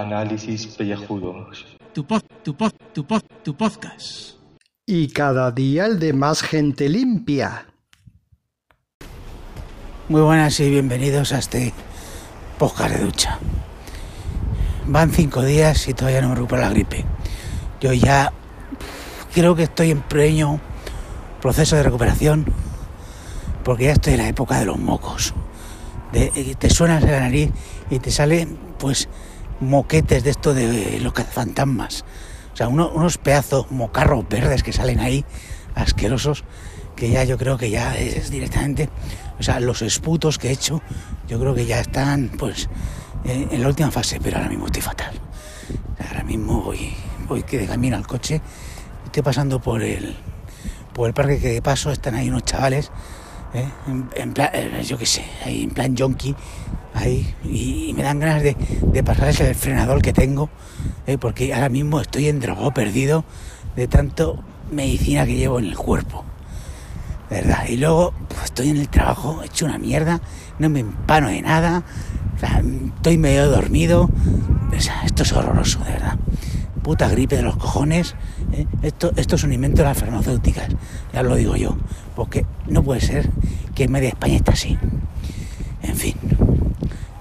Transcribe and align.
Análisis 0.00 0.66
pellejudos. 0.66 1.66
Tu 1.92 2.06
pod, 2.06 2.22
tu 2.42 2.56
pod, 2.56 2.72
tu 2.94 3.04
pod, 3.04 3.22
tu 3.42 3.54
podcast. 3.54 4.38
Y 4.86 5.08
cada 5.08 5.50
día 5.50 5.84
el 5.84 5.98
de 5.98 6.14
más 6.14 6.40
gente 6.40 6.88
limpia. 6.88 7.66
Muy 10.08 10.22
buenas 10.22 10.58
y 10.58 10.70
bienvenidos 10.70 11.34
a 11.34 11.38
este 11.38 11.74
podcast 12.58 12.94
de 12.94 13.04
ducha. 13.04 13.38
Van 14.86 15.10
cinco 15.10 15.42
días 15.42 15.86
y 15.86 15.92
todavía 15.92 16.22
no 16.22 16.30
me 16.30 16.34
recupero 16.36 16.62
la 16.62 16.70
gripe. 16.70 17.04
Yo 17.82 17.92
ya 17.92 18.32
creo 19.34 19.54
que 19.54 19.64
estoy 19.64 19.90
en 19.90 20.00
pleno 20.00 20.60
proceso 21.42 21.76
de 21.76 21.82
recuperación 21.82 22.46
porque 23.64 23.84
ya 23.84 23.92
estoy 23.92 24.14
en 24.14 24.20
la 24.20 24.28
época 24.28 24.58
de 24.60 24.64
los 24.64 24.78
mocos. 24.78 25.34
De, 26.12 26.32
eh, 26.34 26.54
te 26.58 26.70
suenas 26.70 27.02
la 27.02 27.20
nariz 27.20 27.50
y 27.90 27.98
te 27.98 28.10
salen 28.10 28.58
pues 28.78 29.06
moquetes 29.60 30.24
de 30.24 30.30
esto 30.30 30.54
de 30.54 30.98
los 31.00 31.12
fantasmas. 31.12 32.04
O 32.52 32.56
sea, 32.56 32.68
uno- 32.68 32.90
unos 32.90 33.18
pedazos 33.18 33.70
mocarros 33.70 34.28
verdes 34.28 34.62
que 34.62 34.72
salen 34.72 35.00
ahí, 35.00 35.24
asquerosos, 35.74 36.44
que 36.96 37.10
ya 37.10 37.24
yo 37.24 37.38
creo 37.38 37.56
que 37.56 37.70
ya 37.70 37.96
es 37.96 38.30
directamente, 38.30 38.90
o 39.38 39.42
sea, 39.42 39.60
los 39.60 39.80
esputos 39.82 40.38
que 40.38 40.48
he 40.48 40.52
hecho, 40.52 40.82
yo 41.28 41.38
creo 41.40 41.54
que 41.54 41.64
ya 41.64 41.80
están 41.80 42.30
pues 42.38 42.68
en, 43.24 43.62
la 43.62 43.68
última 43.68 43.90
fase, 43.90 44.18
pero 44.22 44.36
ahora 44.36 44.48
mismo 44.50 44.66
estoy 44.66 44.82
fatal. 44.82 45.14
Ahora 46.08 46.24
mismo 46.24 46.62
voy, 46.62 46.94
voy 47.26 47.42
que 47.42 47.58
de 47.58 47.66
camino 47.66 47.96
al 47.96 48.06
coche, 48.06 48.40
estoy 49.06 49.22
pasando 49.22 49.60
por 49.60 49.82
el, 49.82 50.16
por 50.92 51.06
el 51.08 51.14
parque 51.14 51.38
que 51.38 51.48
de 51.48 51.62
paso 51.62 51.90
están 51.90 52.14
ahí 52.14 52.28
unos 52.28 52.44
chavales, 52.44 52.90
¿eh? 53.54 53.68
en, 54.16 54.32
plan, 54.32 54.50
eh, 54.52 54.82
yo 54.84 54.98
qué 54.98 55.06
sé, 55.06 55.24
en 55.44 55.70
plan 55.70 55.96
yonki, 55.96 56.34
ahí, 56.94 57.34
y, 57.44 57.92
me 57.94 58.02
dan 58.02 58.18
ganas 58.18 58.42
de, 58.42 58.56
de 58.82 59.02
pasarles 59.02 59.40
el 59.40 59.54
frenador 59.54 60.02
que 60.02 60.12
tengo, 60.12 60.50
¿eh? 61.06 61.18
porque 61.18 61.54
ahora 61.54 61.68
mismo 61.68 62.00
estoy 62.00 62.28
en 62.28 62.40
drogado 62.40 62.72
perdido 62.72 63.24
de 63.76 63.88
tanto 63.88 64.42
medicina 64.70 65.26
que 65.26 65.36
llevo 65.36 65.58
en 65.58 65.66
el 65.66 65.76
cuerpo. 65.76 66.24
Verdad. 67.28 67.64
Y 67.68 67.76
luego 67.76 68.12
pues, 68.28 68.44
estoy 68.44 68.70
en 68.70 68.76
el 68.78 68.88
trabajo, 68.88 69.42
hecho 69.44 69.64
una 69.64 69.78
mierda, 69.78 70.20
no 70.58 70.68
me 70.68 70.80
empano 70.80 71.28
de 71.28 71.42
nada, 71.42 71.84
estoy 72.96 73.18
medio 73.18 73.48
dormido. 73.48 74.10
Esto 75.04 75.22
es 75.22 75.32
horroroso, 75.32 75.78
de 75.80 75.92
verdad. 75.92 76.18
Puta 76.82 77.08
gripe 77.08 77.36
de 77.36 77.42
los 77.42 77.56
cojones. 77.56 78.16
Esto, 78.82 79.12
esto 79.16 79.36
es 79.36 79.44
un 79.44 79.52
invento 79.52 79.82
de 79.82 79.88
las 79.88 79.98
farmacéuticas, 79.98 80.68
ya 81.12 81.22
lo 81.22 81.36
digo 81.36 81.54
yo. 81.54 81.76
Porque 82.20 82.44
no 82.66 82.82
puede 82.82 83.00
ser 83.00 83.30
que 83.74 83.84
en 83.84 83.92
media 83.92 84.10
España 84.10 84.36
esté 84.36 84.50
así. 84.50 84.78
En 85.82 85.96
fin, 85.96 86.14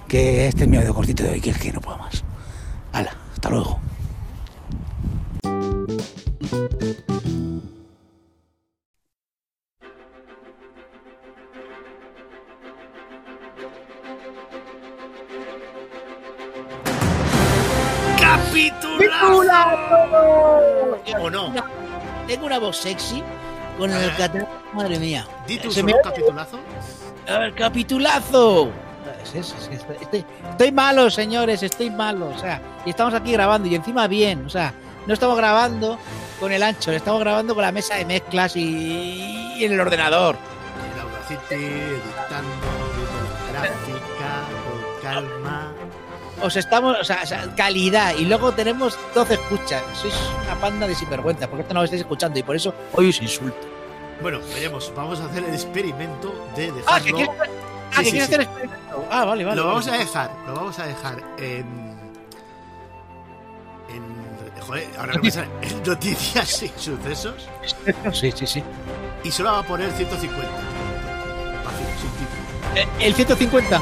que 0.10 0.48
este 0.48 0.64
es 0.64 0.70
mi 0.70 0.76
audio 0.76 0.94
cortito 0.94 1.24
de 1.24 1.30
hoy, 1.30 1.40
que 1.40 1.52
es 1.52 1.58
que 1.58 1.72
no 1.72 1.80
puedo 1.80 1.98
más. 2.00 2.22
Hala, 2.92 3.16
hasta 3.32 3.50
luego. 3.50 3.80
¿O 21.22 21.30
no? 21.30 21.54
Tengo 22.28 22.46
una 22.46 22.60
voz 22.60 22.76
sexy 22.76 23.24
con 23.80 23.92
el 23.92 24.16
catalán. 24.16 24.48
Madre 24.74 25.00
mía. 25.00 25.26
Di 25.48 25.58
tú 25.58 25.72
Se 25.72 25.80
solo 25.82 25.88
me- 25.88 25.94
un 25.96 26.02
capitulazo. 26.04 26.60
Ver, 27.26 27.54
capitulazo. 27.56 28.70
Es 29.24 29.36
eso, 29.36 29.56
es 29.60 29.68
que 29.68 29.76
estoy, 29.76 29.96
estoy- 30.02 30.26
estoy 30.52 30.72
malo, 30.72 31.10
señores, 31.10 31.64
estoy 31.64 31.90
malo. 31.90 32.30
O 32.30 32.38
sea, 32.38 32.62
y 32.86 32.92
estamos 32.92 33.14
aquí 33.14 33.32
grabando 33.32 33.68
y 33.68 33.76
encima 33.76 34.08
bien. 34.08 34.46
O 34.46 34.50
sea, 34.50 34.74
no 35.08 35.14
estamos 35.14 35.36
grabando 35.38 35.98
con 36.40 36.52
el 36.52 36.62
ancho, 36.64 36.92
estamos 36.92 37.20
grabando 37.20 37.54
con 37.56 37.64
la 37.64 37.72
mesa 37.72 37.96
de 37.96 38.06
mezclas 38.06 38.56
y, 38.56 39.56
y 39.58 39.66
en 39.66 39.72
el 39.74 39.80
ordenador. 39.80 40.36
El 40.94 41.02
Audacity, 41.02 41.56
editando, 41.66 42.50
gráfica, 43.52 44.44
con 44.64 45.02
calma. 45.02 45.72
Os 46.42 46.56
estamos, 46.56 46.98
o 47.00 47.04
sea, 47.04 47.20
o 47.24 47.26
sea, 47.26 47.54
calidad. 47.56 48.14
Y 48.18 48.26
luego 48.26 48.54
tenemos 48.54 48.98
12 49.14 49.34
escuchas. 49.34 49.84
Sois 49.94 50.14
una 50.46 50.56
panda 50.56 50.88
de 50.88 50.96
sinvergüenza, 50.96 51.48
porque 51.48 51.64
esto 51.64 51.74
no 51.74 51.82
lo 51.82 51.86
estáis 51.86 52.02
escuchando 52.02 52.40
y 52.40 52.44
por 52.44 52.56
eso 52.56 52.74
hoy 52.94 53.10
os 53.10 53.22
insulto. 53.22 53.58
Bueno, 54.22 54.40
veremos. 54.54 54.92
Vamos 54.96 55.20
a 55.20 55.26
hacer 55.26 55.44
el 55.46 55.54
experimento 55.54 56.34
de 56.56 56.72
Ah, 56.88 57.00
que 57.00 57.12
dejarlo. 57.12 57.16
quieres, 57.18 57.30
ah, 57.94 57.98
Sí, 57.98 58.04
que 58.04 58.04
sí, 58.06 58.12
sí. 58.12 58.20
hacer 58.22 58.42
experimento. 58.42 59.08
Ah, 59.10 59.26
vale, 59.26 59.46
vale. 59.46 59.56
lo 59.58 59.66
vamos 59.68 59.88
a 59.88 59.92
vale. 59.92 60.04
dejar, 60.06 60.32
lo 60.48 60.54
vamos 60.56 60.80
a 60.80 60.86
dejar 60.86 61.24
en. 61.38 61.66
En. 63.90 64.62
Joder, 64.62 64.88
ahora 64.98 65.14
no 65.16 65.24
me 65.24 65.32
sale. 65.32 65.48
En 65.62 65.84
noticias 65.88 66.64
y 66.64 66.68
sucesos. 66.78 67.48
Sí, 68.14 68.32
sí, 68.36 68.46
sí. 68.46 68.64
Y 69.24 69.32
solo 69.32 69.52
va 69.52 69.60
a 69.60 69.64
poner 69.64 69.92
150. 69.92 70.48
Fácil, 71.64 71.88
sin 72.00 72.12
título. 72.12 72.42
Eh, 72.76 72.88
El 73.08 73.14
150. 73.16 73.82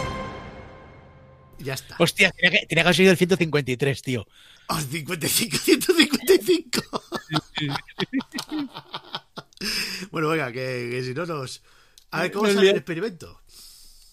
Ya 1.60 1.74
está. 1.74 1.96
Hostia, 2.00 2.32
tenía 2.32 2.60
que, 2.60 2.66
tenía 2.68 2.84
que 2.84 2.88
haber 2.88 2.96
sido 2.96 3.12
el 3.12 3.18
153, 3.18 4.02
tío. 4.04 4.26
Oh, 4.70 4.80
55, 4.80 5.58
155. 5.58 6.82
bueno, 10.12 10.30
venga, 10.30 10.52
que, 10.52 10.88
que 10.92 11.04
si 11.04 11.14
no 11.14 11.26
nos. 11.26 11.64
A 12.12 12.22
ver, 12.22 12.32
¿cómo 12.32 12.48
sale 12.50 12.70
el 12.72 12.78
experimento? 12.78 13.42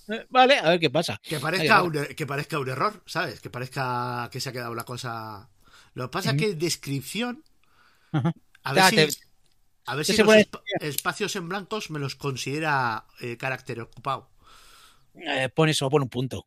Eh, 0.08 0.26
Vale, 0.30 0.58
a 0.58 0.70
ver 0.70 0.80
qué 0.80 0.90
pasa. 0.90 1.20
Que 1.28 1.40
parezca, 1.40 1.82
un, 1.82 1.94
er- 1.94 2.14
que 2.14 2.26
parezca 2.26 2.58
un 2.58 2.68
error, 2.68 3.02
¿sabes? 3.06 3.40
Que 3.40 3.50
parezca 3.50 4.28
que 4.32 4.40
se 4.40 4.48
ha 4.50 4.52
quedado 4.52 4.74
la 4.74 4.84
cosa. 4.84 5.48
Lo 5.94 6.04
que 6.04 6.12
pasa 6.12 6.30
es 6.30 6.36
que 6.36 6.54
descripción. 6.54 7.42
A 8.62 8.72
ver 8.72 8.82
si. 8.84 8.96
A 9.86 9.94
ver 9.96 10.04
si 10.06 10.12
los 10.18 10.46
espacios 10.80 11.36
en 11.36 11.48
blancos 11.48 11.90
me 11.90 11.98
los 12.00 12.16
considera 12.16 13.06
eh, 13.20 13.36
carácter 13.36 13.80
ocupado. 13.80 14.30
eh, 15.14 15.48
pon 15.54 15.68
eso, 15.68 15.90
pon 15.90 16.02
un 16.02 16.08
punto. 16.16 16.46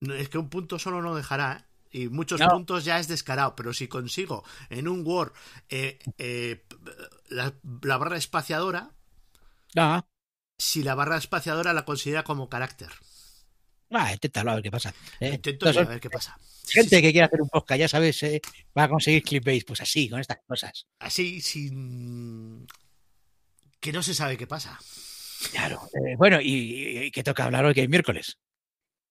Es 0.00 0.28
que 0.28 0.38
un 0.38 0.50
punto 0.50 0.78
solo 0.78 1.00
no 1.00 1.14
dejará, 1.14 1.48
¿eh? 1.56 1.64
Y 1.92 2.08
muchos 2.08 2.40
No. 2.40 2.48
puntos 2.48 2.84
ya 2.84 2.98
es 2.98 3.06
descarado, 3.06 3.54
pero 3.54 3.72
si 3.74 3.86
consigo 3.86 4.44
en 4.70 4.88
un 4.88 5.06
Word 5.06 5.32
eh, 5.68 5.98
eh, 6.18 6.64
la, 7.28 7.52
la 7.82 7.96
barra 7.98 8.16
espaciadora, 8.16 8.90
Ah, 9.76 10.04
si 10.58 10.82
la 10.82 10.94
barra 10.94 11.16
espaciadora 11.18 11.72
la 11.74 11.84
considera 11.84 12.24
como 12.24 12.48
carácter. 12.48 12.88
ah, 13.90 14.12
inténtalo 14.12 14.52
a 14.52 14.54
ver 14.54 14.62
qué 14.62 14.70
pasa. 14.70 14.94
Eh, 15.20 15.34
Intento 15.34 15.68
estos 15.68 15.86
a 15.86 15.88
ver 15.88 16.00
qué 16.00 16.08
pasa. 16.10 16.38
gente 16.66 17.02
que 17.02 17.12
quiere 17.12 17.26
hacer 17.26 17.42
un 17.42 17.48
podcast, 17.50 17.78
ya 17.78 17.88
sabes, 17.88 18.22
eh, 18.22 18.40
va 18.76 18.84
a 18.84 18.88
conseguir 18.88 19.22
clickbait, 19.22 19.66
pues 19.66 19.80
así, 19.82 20.08
con 20.08 20.18
estas 20.20 20.38
cosas. 20.46 20.86
Así, 20.98 21.40
sin. 21.42 22.66
que 23.80 23.92
no 23.92 24.02
se 24.02 24.14
sabe 24.14 24.36
qué 24.38 24.46
pasa. 24.46 24.78
Claro. 25.50 25.88
eh, 25.94 26.16
bueno, 26.16 26.40
y, 26.40 27.04
y 27.06 27.10
que 27.10 27.22
toca 27.24 27.44
hablar 27.44 27.64
hoy 27.66 27.74
que 27.74 27.82
es 27.82 27.88
miércoles. 27.88 28.38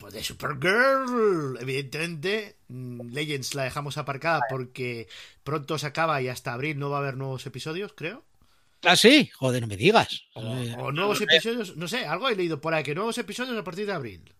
Pues 0.01 0.13
de 0.16 0.23
Supergirl, 0.23 1.57
evidentemente. 1.62 2.56
mm, 2.69 3.12
Legends 3.13 3.53
la 3.56 3.63
dejamos 3.66 3.97
aparcada 3.97 4.41
porque 4.50 5.07
pronto 5.44 5.78
se 5.78 5.85
acaba 5.88 6.22
y 6.22 6.28
hasta 6.28 6.53
abril 6.53 6.79
no 6.79 6.89
va 6.89 6.97
a 6.97 7.00
haber 7.01 7.16
nuevos 7.17 7.45
episodios, 7.45 7.94
creo. 7.95 8.25
Ah, 8.84 8.95
sí, 8.95 9.29
joder, 9.35 9.62
no 9.62 9.67
me 9.67 9.78
digas. 9.78 10.23
O, 10.34 10.41
Eh, 10.41 10.75
o 10.79 10.91
nuevos 10.91 11.22
episodios, 11.22 11.78
no 11.78 11.88
sé, 11.88 12.06
algo 12.07 12.28
he 12.29 12.35
leído 12.35 12.59
por 12.59 12.73
ahí, 12.73 12.84
que 12.84 12.95
nuevos 12.95 13.16
episodios 13.19 13.56
a 13.57 13.63
partir 13.63 13.85
de 13.85 13.94
abril. 13.94 14.34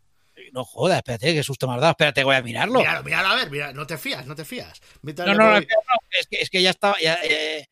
no 0.54 0.66
jodas, 0.66 0.98
espérate, 0.98 1.34
qué 1.36 1.44
susto 1.44 1.68
me 1.68 1.76
has 1.76 1.82
dado. 1.82 1.92
Espérate, 1.92 2.24
voy 2.24 2.36
a 2.36 2.42
mirarlo. 2.42 2.80
Míralo, 2.80 3.04
míralo, 3.04 3.28
a 3.30 3.36
ver, 3.36 3.52
mira, 3.52 3.72
no 3.74 3.86
te 3.86 3.98
fías, 4.00 4.26
no 4.26 4.34
te 4.36 4.44
fías. 4.44 4.82
Mientras 5.04 5.28
No, 5.28 5.36
no, 5.36 5.44
no, 5.46 5.52
voy- 5.54 5.68
no, 5.70 5.98
es, 6.20 6.28
que, 6.28 6.38
es 6.42 6.50
que 6.50 6.62
ya 6.64 6.72
estaba. 6.72 6.96
Ya, 7.00 7.20
eh, 7.24 7.68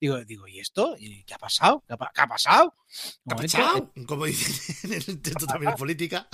digo, 0.00 0.24
digo, 0.24 0.48
¿y 0.48 0.58
esto? 0.60 0.96
¿Y 0.98 1.22
¿Qué 1.24 1.34
ha 1.34 1.38
pasado? 1.38 1.84
¿Qué 1.86 1.92
ha, 1.92 1.96
pa- 1.96 2.10
qué 2.14 2.20
ha 2.22 2.26
pasado? 2.26 2.74
Eh. 2.86 4.04
Como 4.06 4.24
dicen 4.26 4.90
en 4.92 5.02
el 5.08 5.20
texto 5.22 5.46
también 5.46 5.72
en 5.72 5.76
política, 5.78 6.28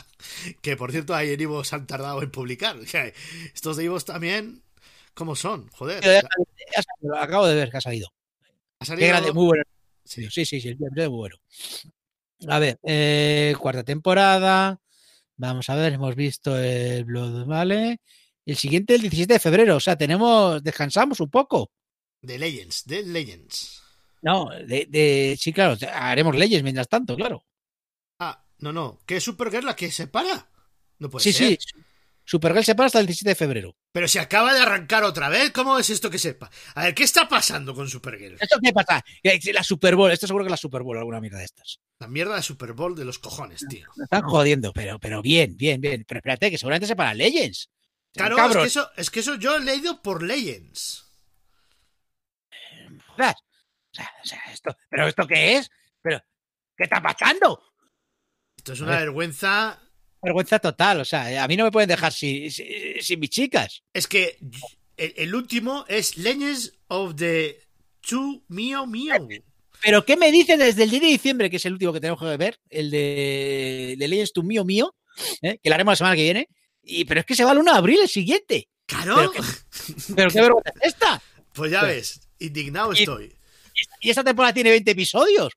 que 0.63 0.77
por 0.77 0.93
cierto 0.93 1.15
ahí 1.15 1.31
en 1.33 1.41
Ivos 1.41 1.73
han 1.73 1.87
tardado 1.87 2.23
en 2.23 2.31
publicar. 2.31 2.77
Estos 3.55 3.77
de 3.77 3.85
Ivos 3.85 4.05
también, 4.05 4.63
¿cómo 5.15 5.35
son? 5.35 5.69
Joder, 5.71 6.03
ya 6.03 6.23
ya 6.23 7.23
acabo 7.23 7.47
de 7.47 7.55
ver 7.57 7.71
que 7.71 7.77
ha 7.79 7.81
salido. 7.81 8.09
ha 8.79 8.85
Qué 8.85 8.87
salido... 8.87 9.09
grande, 9.09 9.33
muy 9.33 9.47
bueno. 9.47 9.65
Sí. 10.05 10.29
Sí, 10.31 10.45
sí, 10.47 10.61
sí, 10.61 10.69
el 10.69 10.75
es 10.75 11.09
muy 11.09 11.19
bueno. 11.19 11.37
A 12.49 12.59
ver, 12.59 12.79
eh, 12.85 13.55
cuarta 13.59 13.83
temporada. 13.83 14.79
Vamos 15.39 15.69
a 15.69 15.75
ver, 15.75 15.95
hemos 15.95 16.15
visto 16.15 16.57
el 16.57 17.05
Blood, 17.05 17.45
¿vale? 17.47 18.01
El 18.45 18.57
siguiente 18.57 18.95
el 18.95 19.01
17 19.03 19.33
de 19.35 19.39
febrero, 19.41 19.77
o 19.77 19.81
sea, 19.81 19.97
tenemos, 19.97 20.63
descansamos 20.63 21.19
un 21.21 21.29
poco. 21.29 21.71
De 22.23 22.39
Legends, 22.39 22.85
de 22.87 23.03
Legends. 23.03 23.83
No, 24.23 24.51
de, 24.51 24.87
de 24.89 25.37
sí, 25.41 25.53
claro, 25.53 25.77
haremos 25.93 26.35
leyes 26.35 26.63
mientras 26.63 26.89
tanto, 26.89 27.15
claro. 27.17 27.45
Ah, 28.19 28.45
no, 28.59 28.73
no, 28.73 29.01
que 29.07 29.17
es 29.17 29.25
Supergirl 29.25 29.67
la 29.67 29.77
que 29.77 29.91
se 29.91 30.07
para. 30.07 30.51
No 30.99 31.11
puede 31.11 31.23
sí, 31.23 31.33
ser. 31.33 31.59
sí, 31.59 31.59
Supergirl 32.25 32.65
se 32.65 32.75
para 32.75 32.87
hasta 32.87 32.99
el 32.99 33.07
17 33.07 33.31
de 33.31 33.35
febrero. 33.37 33.77
Pero 33.93 34.09
se 34.09 34.19
acaba 34.19 34.53
de 34.53 34.61
arrancar 34.61 35.05
otra 35.05 35.29
vez. 35.29 35.53
¿Cómo 35.53 35.79
es 35.79 35.91
esto 35.91 36.11
que 36.11 36.19
sepa? 36.19 36.51
A 36.75 36.85
ver, 36.85 36.95
¿qué 36.95 37.05
está 37.05 37.29
pasando 37.29 37.73
con 37.73 37.89
Supergirl? 37.89 38.37
¿Esto 38.41 38.59
qué 38.61 38.73
pasa? 38.73 39.05
La 39.53 39.63
Super 39.63 39.95
Bowl, 39.95 40.11
esto 40.11 40.27
seguro 40.27 40.45
que 40.45 40.51
la 40.51 40.57
Super 40.57 40.83
Bowl, 40.83 40.99
alguna 40.99 41.21
mierda 41.21 41.39
de 41.39 41.45
estas. 41.45 41.79
La 42.01 42.09
mierda 42.09 42.35
de 42.35 42.43
Super 42.43 42.73
Bowl 42.73 42.97
de 42.97 43.05
los 43.05 43.21
cojones, 43.21 43.65
tío. 43.69 43.87
Me 43.97 44.05
están 44.05 44.23
jodiendo, 44.23 44.73
pero, 44.73 44.99
pero 44.99 45.23
bien, 45.23 45.57
bien, 45.57 45.81
bien. 45.81 46.05
Pero 46.07 46.19
espérate, 46.19 46.51
que 46.51 46.59
seguramente 46.59 46.89
se 46.89 46.97
para 46.97 47.15
Legends. 47.15 47.71
Claro, 48.13 48.37
es 48.37 48.57
que, 48.57 48.65
eso, 48.65 48.91
es 48.97 49.11
que 49.11 49.21
eso 49.21 49.37
yo 49.37 49.57
he 49.57 49.61
leído 49.61 50.03
por 50.03 50.23
Legends. 50.23 51.06
O 53.25 54.27
sea, 54.27 54.39
esto, 54.53 54.77
¿Pero 54.91 55.09
esto 55.09 55.27
qué 55.27 55.57
es? 55.57 55.71
¿Pero 56.03 56.21
qué 56.77 56.85
está 56.85 57.01
pasando? 57.01 57.63
Esto 58.57 58.73
es 58.73 58.81
una 58.81 58.99
vergüenza. 58.99 59.81
Vergüenza 60.23 60.59
total. 60.59 61.01
O 61.01 61.05
sea, 61.05 61.43
a 61.43 61.49
mí 61.49 61.57
no 61.57 61.65
me 61.65 61.71
pueden 61.71 61.89
dejar 61.89 62.13
sin, 62.13 62.51
sin, 62.51 63.21
mis 63.21 63.31
chicas. 63.31 63.83
Es 63.93 64.07
que 64.07 64.39
el, 64.97 65.35
último 65.35 65.85
es 65.89 66.17
Legends 66.17 66.73
of 66.89 67.17
the 67.17 67.61
Two 68.01 68.45
Mio 68.49 68.87
Mio. 68.87 69.15
¿Pero 69.83 70.05
qué 70.05 70.17
me 70.17 70.33
dice 70.33 70.57
desde 70.57 70.85
el 70.85 70.91
10 70.91 71.03
de 71.03 71.09
diciembre, 71.09 71.51
que 71.51 71.57
es 71.57 71.67
el 71.67 71.75
último 71.75 71.93
que 71.93 72.01
tenemos 72.01 72.21
que 72.21 72.37
ver? 72.37 72.59
El 72.71 72.91
de, 72.91 73.95
de 73.99 74.09
Legends 74.09 74.33
to 74.33 74.43
Mio 74.43 74.65
Mio, 74.65 74.95
¿eh? 75.43 75.59
que 75.63 75.69
lo 75.69 75.75
haremos 75.75 75.93
la 75.93 75.97
semana 75.97 76.17
que 76.17 76.23
viene. 76.23 76.49
Y, 76.83 77.05
pero 77.05 77.21
es 77.21 77.27
que 77.27 77.35
se 77.35 77.45
va 77.45 77.53
el 77.53 77.59
1 77.59 77.73
de 77.73 77.79
abril 77.79 78.01
el 78.01 78.09
siguiente. 78.09 78.69
¡Claro! 78.87 79.33
¿Pero 80.15 80.31
qué, 80.31 80.41
vergüenza 80.41 80.71
es 80.81 80.95
esta? 80.95 81.23
Pues 81.53 81.73
ya 81.73 81.83
ves, 81.83 82.26
indignado 82.39 82.93
estoy. 82.93 83.35
Y 84.01 84.11
esta 84.11 84.25
temporada 84.25 84.55
tiene 84.55 84.71
20 84.71 84.91
episodios. 84.91 85.53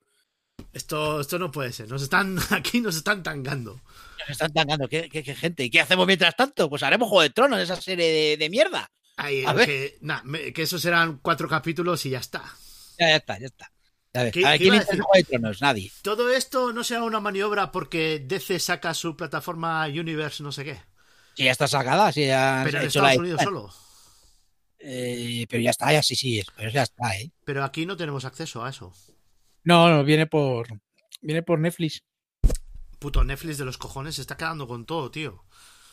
Esto, 0.72 1.20
esto 1.20 1.38
no 1.38 1.50
puede 1.50 1.72
ser. 1.72 1.88
Nos 1.88 2.02
están, 2.02 2.38
aquí 2.50 2.80
nos 2.80 2.96
están 2.96 3.22
tangando. 3.22 3.80
Nos 4.20 4.30
están 4.30 4.52
tangando. 4.52 4.88
¿Qué, 4.88 5.08
gente? 5.38 5.64
¿Y 5.64 5.70
qué 5.70 5.80
hacemos 5.80 6.06
mientras 6.06 6.36
tanto? 6.36 6.68
Pues 6.68 6.82
haremos 6.82 7.08
Juego 7.08 7.22
de 7.22 7.30
Tronos, 7.30 7.60
esa 7.60 7.80
serie 7.80 8.36
de, 8.36 8.50
mierda. 8.50 8.90
Que, 9.16 9.98
que 10.54 10.62
esos 10.62 10.80
serán 10.80 11.18
cuatro 11.22 11.48
capítulos 11.48 12.04
y 12.06 12.10
ya 12.10 12.18
está. 12.18 12.42
Ya, 12.98 13.08
ya 13.08 13.16
está, 13.16 13.38
ya 13.38 13.46
está. 13.46 13.70
A 14.12 14.24
ver, 14.24 14.32
¿quién 14.32 14.46
Juego 14.82 15.06
de 15.14 15.24
Tronos? 15.24 15.62
Nadie. 15.62 15.92
Todo 16.02 16.30
esto 16.30 16.72
no 16.72 16.84
será 16.84 17.02
una 17.04 17.20
maniobra 17.20 17.70
porque 17.70 18.22
DC 18.26 18.58
saca 18.58 18.92
su 18.94 19.16
plataforma 19.16 19.86
Universe, 19.86 20.42
no 20.42 20.52
sé 20.52 20.64
qué. 20.64 20.80
Sí, 21.34 21.44
ya 21.44 21.52
está 21.52 21.68
sacada, 21.68 22.10
sí, 22.12 22.26
ya 22.26 22.62
Pero 22.64 22.80
en 22.80 22.86
Estados 22.86 23.16
Unidos 23.16 23.42
solo. 23.42 23.72
Eh, 24.82 25.46
pero 25.48 25.62
ya 25.62 25.70
está, 25.70 25.92
ya 25.92 26.02
sí, 26.02 26.16
sí, 26.16 26.42
pero 26.56 26.70
ya 26.70 26.82
está, 26.82 27.16
¿eh? 27.18 27.30
Pero 27.44 27.62
aquí 27.62 27.84
no 27.84 27.96
tenemos 27.96 28.24
acceso 28.24 28.64
a 28.64 28.70
eso. 28.70 28.92
No, 29.64 29.90
no, 29.90 30.02
viene 30.04 30.26
por. 30.26 30.68
Viene 31.20 31.42
por 31.42 31.58
Netflix. 31.58 32.02
Puto 32.98 33.22
Netflix 33.22 33.58
de 33.58 33.66
los 33.66 33.76
cojones 33.76 34.14
se 34.14 34.22
está 34.22 34.36
quedando 34.36 34.66
con 34.66 34.86
todo, 34.86 35.10
tío. 35.10 35.44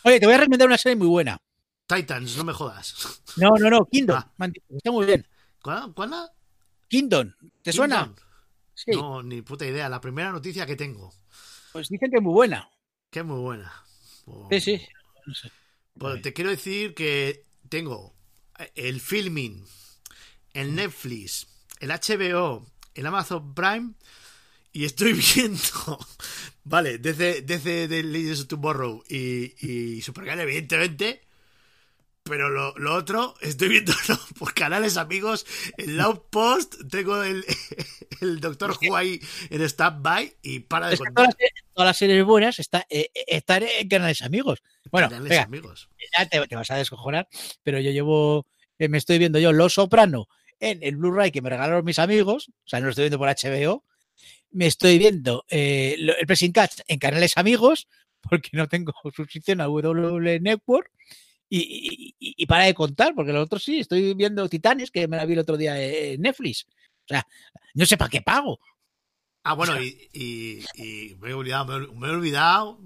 Oye, 0.04 0.20
te 0.20 0.26
voy 0.26 0.36
a 0.36 0.38
recomendar 0.38 0.68
una 0.68 0.78
serie 0.78 0.96
muy 0.96 1.08
buena. 1.08 1.38
Titans, 1.86 2.38
no 2.38 2.44
me 2.44 2.54
jodas. 2.54 3.22
No, 3.38 3.52
no, 3.58 3.70
no, 3.70 3.86
Kingdom. 3.86 4.18
Ah. 4.18 4.50
Está 4.70 4.92
muy 4.92 5.06
bien. 5.06 5.26
¿Cuál? 5.62 5.94
¿Cuál? 5.94 6.12
Kingdom. 6.88 7.34
¿Te 7.62 7.72
suena? 7.74 8.14
No, 8.88 9.24
ni 9.24 9.42
puta 9.42 9.66
idea. 9.66 9.90
La 9.90 10.02
primera 10.02 10.32
noticia 10.32 10.66
que 10.66 10.76
tengo. 10.76 11.14
Pues 11.72 11.90
dicen 11.90 12.10
que 12.10 12.18
es 12.18 12.24
muy 12.24 12.34
buena. 12.34 12.70
Que 13.10 13.20
es 13.20 13.26
muy 13.26 13.40
buena. 13.40 13.72
Sí, 14.50 14.62
sí. 14.62 14.82
Pues 15.98 16.22
te 16.22 16.34
quiero 16.34 16.50
decir 16.50 16.94
que 16.94 17.46
tengo 17.70 18.17
el 18.76 19.02
filming, 19.02 19.66
el 20.54 20.76
Netflix, 20.76 21.48
el 21.80 21.90
HBO, 21.90 22.66
el 22.96 23.06
Amazon 23.06 23.54
Prime 23.54 23.94
y 24.74 24.86
estoy 24.86 25.14
viendo, 25.36 26.00
vale, 26.64 26.98
desde, 26.98 27.42
desde 27.42 27.88
The 27.88 28.04
Legends 28.04 28.42
of 28.42 28.48
Tomorrow 28.48 29.04
y, 29.10 29.54
y 29.68 30.02
Supergirl, 30.02 30.40
evidentemente, 30.40 31.27
pero 32.28 32.50
lo, 32.50 32.74
lo, 32.78 32.94
otro, 32.96 33.36
estoy 33.42 33.70
viendo 33.70 33.94
por 34.40 34.54
canales 34.54 34.98
amigos, 34.98 35.46
el 35.78 35.98
Loud 35.98 36.20
Post, 36.30 36.76
tengo 36.90 37.24
el, 37.24 37.46
el 38.22 38.40
Doctor 38.40 38.72
Who 38.72 38.96
ahí 38.96 39.20
en 39.50 39.62
stand-by 39.62 40.38
y 40.42 40.60
para 40.60 40.90
de 40.90 40.98
contar. 40.98 41.36
Todas, 41.74 41.88
las 41.88 41.98
series 41.98 42.24
buenas 42.26 42.60
está, 42.60 42.86
eh, 42.90 43.10
eh, 43.14 43.24
están 43.28 43.64
en 43.64 43.88
canales 43.88 44.22
amigos. 44.22 44.62
Bueno, 44.92 45.10
canales 45.10 45.40
amigos. 45.40 45.90
Ya 46.18 46.26
te, 46.28 46.56
vas 46.56 46.72
a 46.72 46.78
descojonar, 46.78 47.28
pero 47.64 47.80
yo 47.80 47.92
llevo, 47.92 48.48
eh, 48.80 48.90
me 48.90 48.98
estoy 48.98 49.18
viendo 49.20 49.40
yo 49.40 49.52
Los 49.52 49.74
Soprano 49.74 50.28
en 50.60 50.80
el 50.82 50.98
Blu-ray 50.98 51.32
que 51.32 51.42
me 51.42 51.50
regalaron 51.50 51.86
mis 51.86 52.00
amigos, 52.00 52.50
o 52.50 52.68
sea, 52.68 52.80
no 52.80 52.86
lo 52.86 52.92
estoy 52.92 53.04
viendo 53.04 53.20
por 53.20 53.30
HBO. 53.30 53.84
Me 54.50 54.66
estoy 54.66 54.98
viendo 54.98 55.46
el 55.50 56.16
Pressing 56.26 56.54
Catch 56.54 56.80
en 56.88 57.00
canales 57.00 57.38
amigos, 57.38 57.88
porque 58.22 58.50
no 58.54 58.68
tengo 58.68 58.94
suscripción 59.14 59.62
a 59.62 59.66
W 59.66 60.40
Network 60.40 60.92
y, 61.50 62.46
para 62.46 62.66
de 62.66 62.74
contar, 62.74 63.14
porque 63.16 63.34
los 63.34 63.46
otros 63.46 63.64
sí, 63.64 63.80
estoy 63.80 64.14
viendo 64.14 64.50
Titanes, 64.50 64.92
que 64.92 65.08
me 65.08 65.18
la 65.18 65.26
vi 65.26 65.34
el 65.34 65.40
otro 65.40 65.58
día 65.58 65.82
en 65.82 66.22
Netflix. 66.22 66.66
O 67.06 67.08
sea, 67.08 67.26
no 67.74 67.86
sé 67.86 67.98
para 67.98 68.10
qué 68.10 68.22
pago. 68.22 68.60
Ah, 69.44 69.54
bueno, 69.54 69.82
y, 69.82 70.66
me 71.20 71.30
he 71.30 71.34
olvidado, 71.34 71.94
me 71.94 72.08
he 72.08 72.12
olvidado 72.12 72.80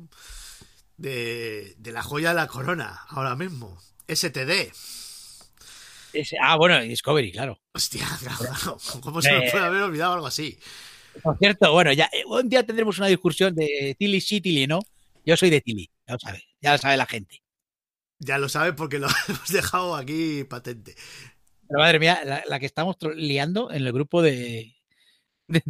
de, 0.98 1.76
la 1.84 2.04
joya 2.04 2.30
de 2.30 2.36
la 2.36 2.48
corona, 2.48 3.02
ahora 3.10 3.36
mismo. 3.36 3.78
STD. 4.08 4.72
ah, 6.42 6.56
bueno, 6.58 6.80
Discovery, 6.82 7.32
claro. 7.32 7.60
Hostia, 7.74 8.08
claro, 8.38 8.78
¿Cómo 9.02 9.22
se 9.22 9.32
me 9.32 9.50
puede 9.50 9.66
haber 9.66 9.82
olvidado 9.82 10.14
algo 10.14 10.28
así? 10.28 10.60
Por 11.24 11.38
cierto, 11.38 11.72
bueno, 11.74 11.92
ya 11.94 12.10
eh, 12.14 12.24
un 12.26 12.48
día 12.48 12.64
tendremos 12.64 12.98
una 13.00 13.08
discusión 13.08 13.54
de 13.56 13.96
Tilly 13.98 14.22
sí, 14.22 14.40
Tilly 14.40 14.68
no. 14.68 14.82
Yo 15.26 15.36
soy 15.36 15.50
de 15.50 15.62
Tilly, 15.62 15.90
ya 16.08 16.14
lo 16.14 16.20
sabe, 16.20 16.44
ya 16.62 16.72
lo 16.74 16.78
sabe 16.78 16.98
la 16.98 17.06
gente. 17.06 17.42
Ya 18.24 18.38
lo 18.38 18.50
sabe 18.50 18.74
porque 18.74 19.00
lo 19.00 19.08
hemos 19.28 19.50
dejado 19.50 19.96
aquí 19.96 20.44
patente. 20.44 20.96
Pero 21.68 21.80
madre 21.80 22.00
mía, 22.00 22.44
la, 22.48 22.60
que 22.60 22.66
estamos 22.68 22.98
liando 23.16 23.72
en 23.72 23.86
el 23.86 23.92
grupo 23.92 24.22
de. 24.22 24.76
de, 25.48 25.64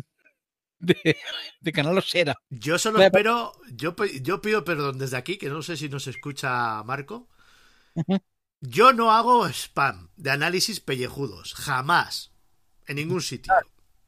de, 0.79 1.71
Canal 1.71 1.97
Osera. 1.97 2.35
Yo 2.49 2.77
solo 2.77 3.01
espero. 3.01 3.53
Yo, 3.71 3.95
yo 4.21 4.41
pido 4.41 4.65
perdón 4.65 4.99
desde 4.99 5.17
aquí, 5.17 5.37
que 5.37 5.49
no 5.49 5.61
sé 5.61 5.77
si 5.77 5.87
nos 5.87 6.07
escucha 6.07 6.83
Marco. 6.83 7.29
Yo 8.59 8.91
no 8.91 9.11
hago 9.11 9.47
spam 9.47 10.09
de 10.17 10.31
análisis 10.31 10.81
pellejudos. 10.81 11.53
Jamás. 11.53 12.33
En 12.85 12.97
ningún 12.97 13.21
sitio. 13.21 13.53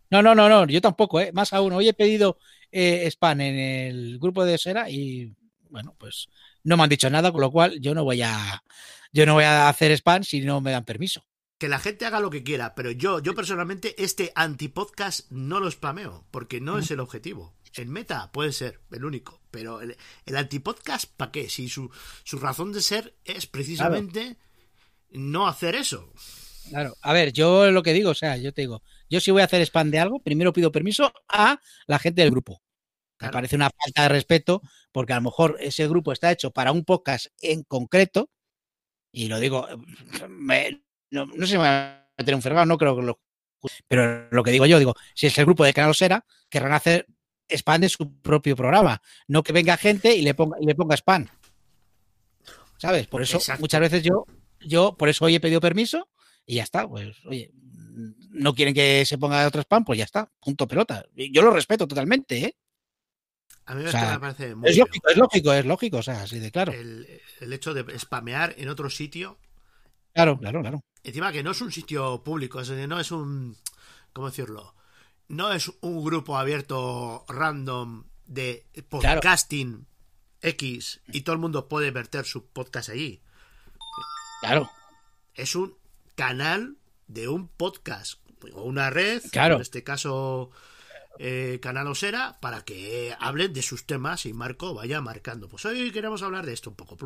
No, 0.10 0.22
no, 0.22 0.36
no, 0.36 0.50
no. 0.50 0.68
Yo 0.68 0.82
tampoco, 0.82 1.22
¿eh? 1.22 1.32
Más 1.32 1.54
aún. 1.54 1.72
Hoy 1.72 1.88
he 1.88 1.94
pedido 1.94 2.38
eh, 2.72 3.08
spam 3.10 3.40
en 3.40 3.56
el 3.56 4.20
grupo 4.20 4.44
de 4.44 4.56
Osera 4.56 4.90
y. 4.90 5.34
Bueno, 5.70 5.96
pues 5.98 6.28
no 6.64 6.78
me 6.78 6.84
han 6.84 6.90
dicho 6.90 7.10
nada, 7.10 7.32
con 7.32 7.42
lo 7.42 7.52
cual 7.52 7.80
yo 7.80 7.94
no 7.94 8.04
voy 8.04 8.22
a 8.22 8.64
yo 9.12 9.26
no 9.28 9.36
voy 9.36 9.44
a 9.44 9.70
hacer 9.70 9.92
spam 9.92 10.24
si 10.24 10.42
no 10.42 10.60
me 10.60 10.72
dan 10.72 10.86
permiso. 10.86 11.24
Que 11.60 11.70
la 11.70 11.80
gente 11.80 12.06
haga 12.06 12.20
lo 12.20 12.32
que 12.32 12.44
quiera, 12.44 12.74
pero 12.76 12.92
yo, 12.92 13.20
yo 13.20 13.36
personalmente, 13.36 13.96
este 14.04 14.32
antipodcast 14.36 15.32
no 15.32 15.60
lo 15.60 15.70
spameo, 15.70 16.26
porque 16.32 16.60
no 16.60 16.80
es 16.80 16.90
el 16.92 17.00
objetivo. 17.00 17.54
El 17.76 17.88
meta 17.88 18.32
puede 18.32 18.52
ser 18.52 18.82
el 18.92 19.06
único, 19.06 19.40
pero 19.52 19.82
el, 19.82 19.96
el 20.26 20.36
antipodcast, 20.36 21.12
¿para 21.16 21.32
qué? 21.32 21.50
Si 21.50 21.70
su, 21.70 21.92
su, 22.24 22.40
razón 22.40 22.74
de 22.74 22.82
ser 22.82 23.16
es 23.24 23.46
precisamente 23.46 24.38
no 25.12 25.48
hacer 25.48 25.76
eso. 25.76 26.12
Claro, 26.70 26.96
a 27.02 27.14
ver, 27.14 27.34
yo 27.34 27.70
lo 27.72 27.84
que 27.84 27.94
digo, 27.94 28.10
o 28.10 28.16
sea, 28.16 28.38
yo 28.38 28.52
te 28.52 28.62
digo, 28.62 28.82
yo 29.10 29.20
si 29.20 29.32
voy 29.32 29.42
a 29.42 29.46
hacer 29.46 29.62
spam 29.62 29.92
de 29.92 30.00
algo, 30.00 30.20
primero 30.20 30.54
pido 30.54 30.72
permiso 30.72 31.14
a 31.28 31.60
la 31.86 32.00
gente 32.00 32.24
del 32.24 32.32
grupo. 32.32 32.63
Me 33.24 33.32
parece 33.32 33.56
una 33.56 33.70
falta 33.70 34.04
de 34.04 34.10
respeto 34.10 34.62
porque 34.92 35.14
a 35.14 35.18
lo 35.18 35.24
mejor 35.24 35.58
ese 35.60 35.88
grupo 35.88 36.12
está 36.12 36.32
hecho 36.32 36.52
para 36.52 36.72
un 36.72 36.84
podcast 36.84 37.28
en 37.42 37.64
concreto 37.64 38.30
y 39.12 39.28
lo 39.28 39.40
digo, 39.40 39.68
no, 41.12 41.28
sé 41.28 41.48
si 41.48 41.54
me 41.54 41.60
va 41.60 41.94
a 41.94 42.10
meter 42.18 42.36
un 42.36 42.42
fregado, 42.42 42.66
no 42.66 42.78
creo 42.78 42.96
que 42.96 43.04
lo... 43.04 43.20
Pero 43.88 44.28
lo 44.32 44.44
que 44.44 44.52
digo 44.52 44.66
yo, 44.66 44.80
digo, 44.80 44.96
si 45.14 45.28
es 45.28 45.38
el 45.38 45.46
grupo 45.46 45.64
de 45.64 45.74
Canal 45.74 45.96
Sera, 45.96 46.26
querrán 46.50 46.74
hacer 46.74 47.08
spam 47.48 47.82
de 47.82 47.90
su 47.90 48.20
propio 48.22 48.56
programa, 48.56 49.02
no 49.28 49.44
que 49.44 49.54
venga 49.54 49.78
gente 49.78 50.16
y 50.16 50.22
le 50.24 50.34
ponga, 50.34 50.58
y 50.60 50.66
le 50.66 50.76
ponga 50.76 50.96
spam. 50.96 51.28
¿Sabes? 52.78 53.08
Por 53.08 53.22
eso 53.22 53.40
muchas 53.60 53.80
veces 53.80 54.04
yo, 54.04 54.26
yo, 54.60 54.98
por 54.98 55.08
eso 55.08 55.26
hoy 55.26 55.36
he 55.36 55.40
pedido 55.40 55.62
permiso 55.62 56.10
y 56.46 56.56
ya 56.56 56.64
está. 56.64 56.88
Pues, 56.88 57.16
oye, 57.26 57.52
no 58.32 58.54
quieren 58.54 58.74
que 58.74 59.06
se 59.06 59.18
ponga 59.18 59.48
otro 59.48 59.62
spam, 59.62 59.86
pues 59.86 60.00
ya 60.00 60.06
está, 60.06 60.30
punto 60.40 60.68
pelota. 60.68 61.06
Yo 61.16 61.44
lo 61.44 61.52
respeto 61.52 61.88
totalmente, 61.88 62.46
¿eh? 62.46 62.58
A 63.66 63.76
mí 63.76 63.84
me 63.84 63.92
parece 63.92 64.56
muy 64.56 64.70
es 64.70 64.78
lógico, 64.78 65.10
es 65.10 65.18
lógico, 65.18 65.54
es 65.54 65.66
lógico, 65.66 65.98
o 65.98 66.04
sea, 66.04 66.24
así 66.24 66.40
de 66.40 66.52
claro. 66.52 66.74
El, 66.74 67.08
hecho 67.40 67.74
de 67.74 67.98
spamear 67.98 68.56
en 68.58 68.68
otro 68.70 68.90
sitio. 68.90 69.38
Claro, 70.14 70.38
claro, 70.38 70.62
claro. 70.62 70.84
Encima 71.04 71.32
que 71.32 71.44
no 71.44 71.52
es 71.52 71.62
un 71.62 71.72
sitio 71.72 72.24
público, 72.24 72.60
es 72.60 72.70
no 72.70 73.00
es 73.00 73.12
un. 73.12 73.58
¿Cómo 74.12 74.30
decirlo? 74.30 74.76
No 75.30 75.52
es 75.52 75.72
un 75.82 76.04
grupo 76.04 76.38
abierto 76.38 77.26
random 77.28 78.06
de 78.26 78.66
podcasting 78.90 79.88
X 80.42 81.02
y 81.08 81.22
todo 81.22 81.34
el 81.34 81.42
mundo 81.42 81.68
puede 81.68 81.92
verter 81.92 82.26
su 82.26 82.46
podcast 82.46 82.90
allí. 82.90 83.22
Claro. 84.42 84.70
Es 85.34 85.56
un 85.56 85.78
canal 86.16 86.78
de 87.08 87.30
un 87.30 87.48
podcast 87.48 88.20
o 88.54 88.64
una 88.64 88.90
red, 88.90 89.24
claro. 89.32 89.56
en 89.56 89.62
este 89.62 89.84
caso 89.84 90.52
eh, 91.20 91.60
Canal 91.62 91.88
Osera 91.88 92.38
para 92.40 92.66
que 92.66 93.16
hablen 93.20 93.54
de 93.54 93.62
sus 93.62 93.86
temas 93.86 94.26
y 94.26 94.34
Marco 94.34 94.74
vaya 94.74 95.02
marcando. 95.02 95.48
Pues 95.48 95.66
hoy 95.66 95.92
queremos 95.92 96.22
hablar 96.24 96.46
de 96.46 96.54
esto 96.54 96.70
un 96.70 96.76
poco 96.76 96.98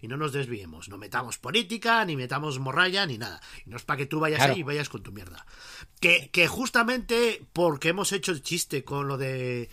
y 0.00 0.08
no 0.08 0.16
nos 0.16 0.32
desviemos, 0.32 0.88
no 0.88 0.98
metamos 0.98 1.38
política, 1.38 2.04
ni 2.04 2.16
metamos 2.16 2.58
morralla, 2.58 3.06
ni 3.06 3.18
nada. 3.18 3.40
Y 3.64 3.70
no 3.70 3.76
es 3.76 3.84
para 3.84 3.98
que 3.98 4.06
tú 4.06 4.20
vayas 4.20 4.40
ahí 4.42 4.60
y 4.60 4.62
vayas 4.62 4.88
con 4.88 5.02
tu 5.02 5.12
mierda. 5.12 5.46
Que, 6.00 6.30
que 6.30 6.48
justamente 6.48 7.44
porque 7.52 7.88
hemos 7.90 8.12
hecho 8.12 8.32
el 8.32 8.42
chiste 8.42 8.84
con 8.84 9.08
lo 9.08 9.16
de 9.16 9.70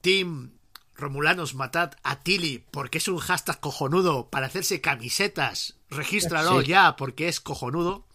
Team 0.00 0.52
Romulanos, 0.94 1.54
matad 1.54 1.92
a 2.02 2.20
Tilly 2.20 2.64
porque 2.70 2.98
es 2.98 3.08
un 3.08 3.18
hashtag 3.18 3.58
cojonudo 3.60 4.28
para 4.30 4.46
hacerse 4.46 4.80
camisetas. 4.80 5.76
Regístralo 5.88 6.60
Sí. 6.60 6.68
ya 6.68 6.96
porque 6.96 7.28
es 7.28 7.40
cojonudo. 7.40 8.06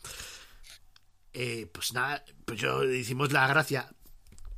Eh, 1.33 1.67
pues 1.73 1.93
nada, 1.93 2.23
pues 2.45 2.59
yo 2.61 2.83
hicimos 2.85 3.31
la 3.33 3.47
gracia. 3.47 3.91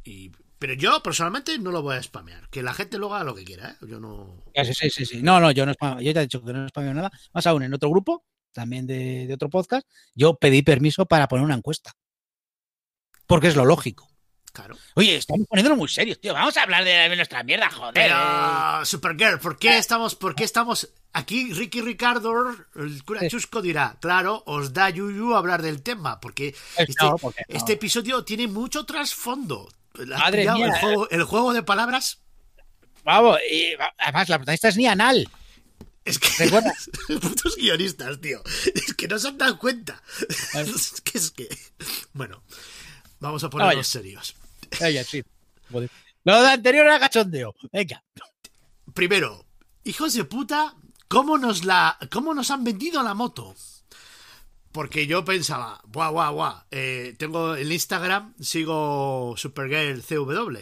Y, 0.07 0.31
pero 0.57 0.73
yo 0.73 1.03
personalmente 1.03 1.59
no 1.59 1.71
lo 1.71 1.81
voy 1.81 1.97
a 1.97 2.01
spamear. 2.01 2.49
Que 2.49 2.63
la 2.63 2.73
gente 2.73 2.97
luego 2.97 3.15
haga 3.15 3.25
lo 3.25 3.35
que 3.35 3.43
quiera, 3.43 3.71
¿eh? 3.71 3.75
Yo 3.87 3.99
no. 3.99 4.43
Sí, 4.55 4.89
sí, 4.89 5.05
sí. 5.05 5.21
No, 5.21 5.39
no, 5.39 5.51
yo 5.51 5.65
no 5.65 5.73
spam- 5.73 6.01
yo 6.01 6.13
te 6.13 6.19
he 6.19 6.23
dicho 6.23 6.41
que 6.43 6.53
no 6.53 6.67
spameo 6.69 6.93
nada. 6.93 7.11
Más 7.33 7.45
aún, 7.45 7.63
en 7.63 7.73
otro 7.73 7.89
grupo, 7.89 8.23
también 8.53 8.87
de, 8.87 9.27
de 9.27 9.33
otro 9.33 9.49
podcast, 9.49 9.87
yo 10.15 10.35
pedí 10.35 10.61
permiso 10.61 11.05
para 11.05 11.27
poner 11.27 11.43
una 11.45 11.55
encuesta. 11.55 11.91
Porque 13.27 13.47
es 13.47 13.55
lo 13.57 13.65
lógico. 13.65 14.06
Claro. 14.57 14.75
Oye, 14.95 15.17
estamos 15.17 15.45
poniéndolo 15.47 15.75
muy 15.75 15.87
serios, 15.87 16.19
tío. 16.19 16.33
Vamos 16.33 16.57
a 16.57 16.63
hablar 16.63 16.83
de 16.83 17.15
nuestra 17.15 17.43
mierda, 17.43 17.69
joder. 17.69 17.95
eh. 17.95 18.07
Pero, 18.07 18.85
Supergirl, 18.85 19.37
¿por 19.39 19.59
qué 19.59 19.77
estamos, 19.77 20.15
por 20.15 20.33
qué 20.33 20.45
estamos 20.45 20.89
aquí? 21.13 21.53
Ricky 21.53 21.79
Ricardo, 21.81 22.55
el 22.75 23.03
cura 23.03 23.19
Sí. 23.19 23.27
Chusco 23.27 23.61
dirá, 23.61 23.97
claro, 24.01 24.41
os 24.47 24.73
da 24.73 24.89
yuyu 24.89 25.35
hablar 25.35 25.61
del 25.61 25.83
tema, 25.83 26.19
porque 26.19 26.55
Pues 26.75 26.89
este, 26.89 27.05
no, 27.05 27.17
porque 27.19 27.43
no. 27.47 27.55
este 27.55 27.73
episodio 27.73 28.23
tiene 28.23 28.47
mucho 28.47 28.83
trasfondo. 28.83 29.69
¿Has 29.93 30.07
Madre 30.07 30.39
pillado 30.41 30.57
mía, 30.57 30.67
el, 30.69 30.79
juego, 30.81 31.09
el 31.11 31.23
juego 31.23 31.53
de 31.53 31.61
palabras. 31.61 32.17
Vamos, 33.03 33.37
y 33.51 33.75
además, 33.99 34.27
la 34.27 34.37
protagonista 34.39 34.69
es 34.69 34.77
ni 34.77 34.87
anal. 34.87 35.29
Es 36.03 36.17
que 36.17 36.29
Recuerda. 36.45 36.73
los 37.09 37.19
putos 37.21 37.55
guionistas, 37.57 38.19
tío. 38.21 38.41
Es 38.73 38.95
que 38.95 39.07
no 39.07 39.19
se 39.19 39.27
han 39.27 39.37
dado 39.37 39.59
cuenta. 39.59 40.01
Es 40.55 40.99
que 41.01 41.17
es 41.19 41.29
que. 41.29 41.47
Bueno, 42.13 42.41
vamos 43.19 43.43
a 43.43 43.49
ponernos 43.51 43.87
serios. 43.87 44.35
Oye, 44.81 45.03
sí. 45.03 45.23
Lo 46.23 46.41
de 46.41 46.49
anterior 46.49 46.85
era 46.85 46.99
cachondeo. 46.99 47.55
Venga. 47.71 48.03
Primero, 48.93 49.45
hijos 49.83 50.13
de 50.13 50.23
puta, 50.23 50.75
¿cómo 51.07 51.37
nos 51.37 51.65
la. 51.65 51.97
cómo 52.11 52.33
nos 52.33 52.51
han 52.51 52.63
vendido 52.63 53.03
la 53.03 53.13
moto? 53.13 53.55
Porque 54.71 55.07
yo 55.07 55.25
pensaba, 55.25 55.81
guau, 55.87 56.11
guau, 56.13 56.33
guau. 56.35 56.55
eh, 56.71 57.15
tengo 57.17 57.55
el 57.55 57.71
Instagram, 57.71 58.35
sigo 58.39 59.33
Supergirl 59.37 60.03
CW. 60.03 60.57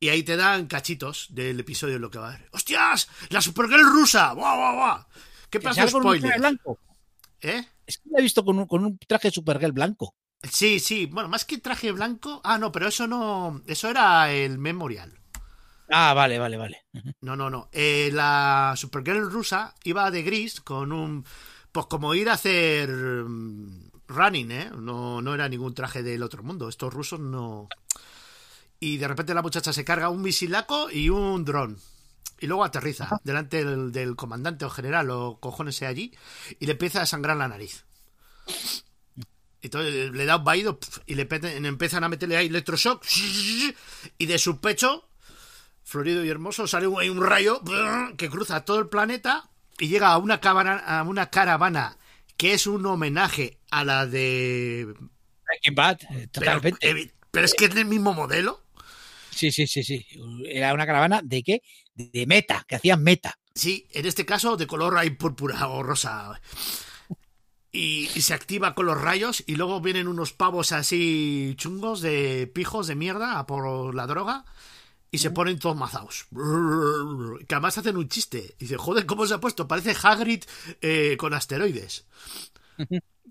Y 0.00 0.08
ahí 0.08 0.22
te 0.22 0.36
dan 0.36 0.66
cachitos 0.66 1.26
del 1.30 1.60
episodio 1.60 1.96
en 1.96 2.02
lo 2.02 2.10
que 2.10 2.18
va 2.18 2.28
a 2.28 2.38
ver. 2.38 2.48
¡Hostias! 2.52 3.08
¡La 3.28 3.42
Supergirl 3.42 3.84
rusa! 3.84 4.32
¡Guau, 4.32 4.56
guau, 4.56 4.74
guau! 4.74 5.04
¿Qué 5.50 5.60
pasa, 5.60 5.90
con 5.90 6.06
un 6.06 6.20
traje 6.20 6.38
blanco. 6.38 6.78
¿Eh? 7.42 7.64
Es 7.86 7.98
que 7.98 8.08
la 8.10 8.18
he 8.18 8.22
visto 8.22 8.44
con 8.44 8.58
un, 8.58 8.66
con 8.66 8.84
un 8.84 8.98
traje 8.98 9.28
de 9.28 9.32
Supergirl 9.32 9.72
blanco. 9.72 10.14
Sí, 10.42 10.80
sí. 10.80 11.06
Bueno, 11.06 11.28
más 11.28 11.44
que 11.44 11.58
traje 11.58 11.92
blanco. 11.92 12.40
Ah, 12.44 12.58
no, 12.58 12.72
pero 12.72 12.88
eso 12.88 13.06
no. 13.06 13.60
Eso 13.66 13.88
era 13.88 14.32
el 14.32 14.58
memorial. 14.58 15.18
Ah, 15.90 16.14
vale, 16.14 16.38
vale, 16.38 16.56
vale. 16.56 16.86
No, 17.20 17.36
no, 17.36 17.50
no. 17.50 17.68
Eh, 17.72 18.10
la 18.12 18.74
Supergirl 18.76 19.30
rusa 19.30 19.74
iba 19.84 20.10
de 20.10 20.22
gris 20.22 20.60
con 20.60 20.92
un. 20.92 21.24
Pues 21.72 21.86
como 21.86 22.14
ir 22.14 22.30
a 22.30 22.34
hacer. 22.34 22.90
mm, 22.90 23.90
Running, 24.08 24.50
¿eh? 24.52 24.70
No, 24.76 25.22
no 25.22 25.34
era 25.34 25.48
ningún 25.48 25.74
traje 25.74 26.02
del 26.02 26.22
otro 26.22 26.42
mundo. 26.42 26.68
Estos 26.68 26.92
rusos 26.92 27.20
no. 27.20 27.68
Y 28.78 28.96
de 28.96 29.08
repente 29.08 29.34
la 29.34 29.42
muchacha 29.42 29.72
se 29.72 29.84
carga 29.84 30.08
un 30.08 30.22
misilaco 30.22 30.90
y 30.90 31.10
un 31.10 31.44
dron. 31.44 31.78
Y 32.40 32.46
luego 32.46 32.64
aterriza 32.64 33.16
delante 33.24 33.64
del, 33.64 33.92
del 33.92 34.16
comandante 34.16 34.64
o 34.64 34.70
general 34.70 35.10
o 35.10 35.38
cojones 35.40 35.76
sea 35.76 35.90
allí. 35.90 36.12
Y 36.58 36.66
le 36.66 36.72
empieza 36.72 37.02
a 37.02 37.06
sangrar 37.06 37.36
la 37.36 37.48
nariz. 37.48 37.84
Entonces 39.62 40.10
le 40.12 40.24
da 40.24 40.36
un 40.36 40.44
vaído 40.44 40.78
y 41.06 41.14
le 41.14 41.28
empiezan 41.30 42.04
a 42.04 42.08
meterle 42.08 42.36
ahí 42.36 42.46
electroshock. 42.46 43.04
Y 44.18 44.26
de 44.26 44.38
su 44.38 44.60
pecho 44.60 45.08
florido 45.82 46.24
y 46.24 46.28
hermoso, 46.28 46.66
sale 46.66 46.86
un, 46.86 47.20
rayo 47.20 47.62
que 48.16 48.30
cruza 48.30 48.64
todo 48.64 48.78
el 48.78 48.88
planeta 48.88 49.50
y 49.78 49.88
llega 49.88 50.08
a 50.12 50.18
una, 50.18 50.40
cabana- 50.40 50.78
a 50.78 51.02
una 51.02 51.30
caravana 51.30 51.96
que 52.36 52.54
es 52.54 52.66
un 52.66 52.86
homenaje 52.86 53.58
a 53.70 53.84
la 53.84 54.06
de... 54.06 54.94
Breaking 55.44 55.74
Bad, 55.74 55.98
eh, 56.02 56.06
Pero, 56.10 56.28
totalmente. 56.30 57.12
pero 57.30 57.44
es 57.44 57.54
que 57.54 57.64
es 57.66 57.74
del 57.74 57.86
mismo 57.86 58.14
modelo. 58.14 58.62
Sí, 59.30 59.50
sí, 59.50 59.66
sí, 59.66 59.82
sí. 59.82 60.06
Era 60.46 60.72
una 60.74 60.86
caravana 60.86 61.22
de 61.24 61.42
qué? 61.42 61.62
De 61.94 62.26
meta, 62.26 62.64
que 62.68 62.76
hacían 62.76 63.02
meta. 63.02 63.36
Sí, 63.54 63.86
en 63.92 64.06
este 64.06 64.24
caso 64.24 64.56
de 64.56 64.66
color 64.66 64.96
ahí 64.96 65.10
púrpura 65.10 65.68
o 65.68 65.82
rosa. 65.82 66.40
Y, 67.72 68.10
y 68.16 68.22
se 68.22 68.34
activa 68.34 68.74
con 68.74 68.86
los 68.86 69.00
rayos 69.00 69.44
y 69.46 69.54
luego 69.54 69.80
vienen 69.80 70.08
unos 70.08 70.32
pavos 70.32 70.72
así 70.72 71.54
chungos 71.56 72.00
de 72.00 72.50
pijos 72.52 72.88
de 72.88 72.96
mierda 72.96 73.38
a 73.38 73.46
por 73.46 73.94
la 73.94 74.08
droga 74.08 74.44
y 75.12 75.18
se 75.18 75.30
ponen 75.30 75.58
todos 75.58 75.76
mazaos. 75.76 76.26
Que 77.46 77.54
además 77.54 77.78
hacen 77.78 77.96
un 77.96 78.08
chiste. 78.08 78.54
Y 78.58 78.64
dice, 78.64 78.76
joder, 78.76 79.06
¿cómo 79.06 79.26
se 79.26 79.34
ha 79.34 79.40
puesto? 79.40 79.68
Parece 79.68 79.94
Hagrid 80.02 80.44
eh, 80.80 81.16
con 81.16 81.32
asteroides. 81.34 82.06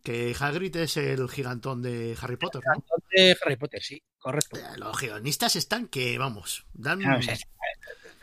Que 0.04 0.36
Hagrid 0.40 0.76
es 0.78 0.96
el 0.98 1.30
gigantón 1.30 1.82
de 1.82 2.18
Harry 2.22 2.38
Potter, 2.38 2.62
¿no? 2.66 2.84
De 3.12 3.38
Harry 3.42 3.58
Potter, 3.58 3.84
sí, 3.84 4.02
correcto. 4.18 4.58
Eh, 4.58 4.78
Los 4.78 4.98
guionistas 5.00 5.56
están 5.58 5.88
que, 5.88 6.18
vamos, 6.18 6.66
dan 6.74 7.00
No, 7.00 7.18
o 7.18 7.22
sea, 7.22 7.34
es, 7.34 7.44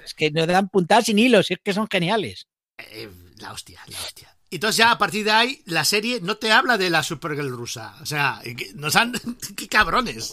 es 0.04 0.14
que 0.14 0.30
no 0.30 0.46
dan 0.46 0.68
puntadas 0.70 1.04
sin 1.06 1.18
hilos, 1.18 1.50
es 1.50 1.58
que 1.62 1.73
son 1.75 1.88
geniales. 1.90 2.46
eh, 2.78 3.11
la 3.38 3.52
hostia, 3.52 3.82
la 3.88 3.99
hostia. 3.99 4.36
Entonces 4.50 4.76
ya 4.76 4.93
a 4.93 4.99
partir 4.99 5.25
de 5.25 5.33
ahí 5.33 5.62
la 5.67 5.85
serie 5.85 6.21
no 6.21 6.37
te 6.37 6.53
habla 6.53 6.79
de 6.79 6.88
la 6.91 7.03
Supergirl 7.03 7.50
rusa. 7.50 7.97
O 8.00 8.07
sea, 8.07 8.41
nos 8.75 8.95
han... 8.97 9.12
¡Qué 9.57 9.67
cabrones! 9.69 10.33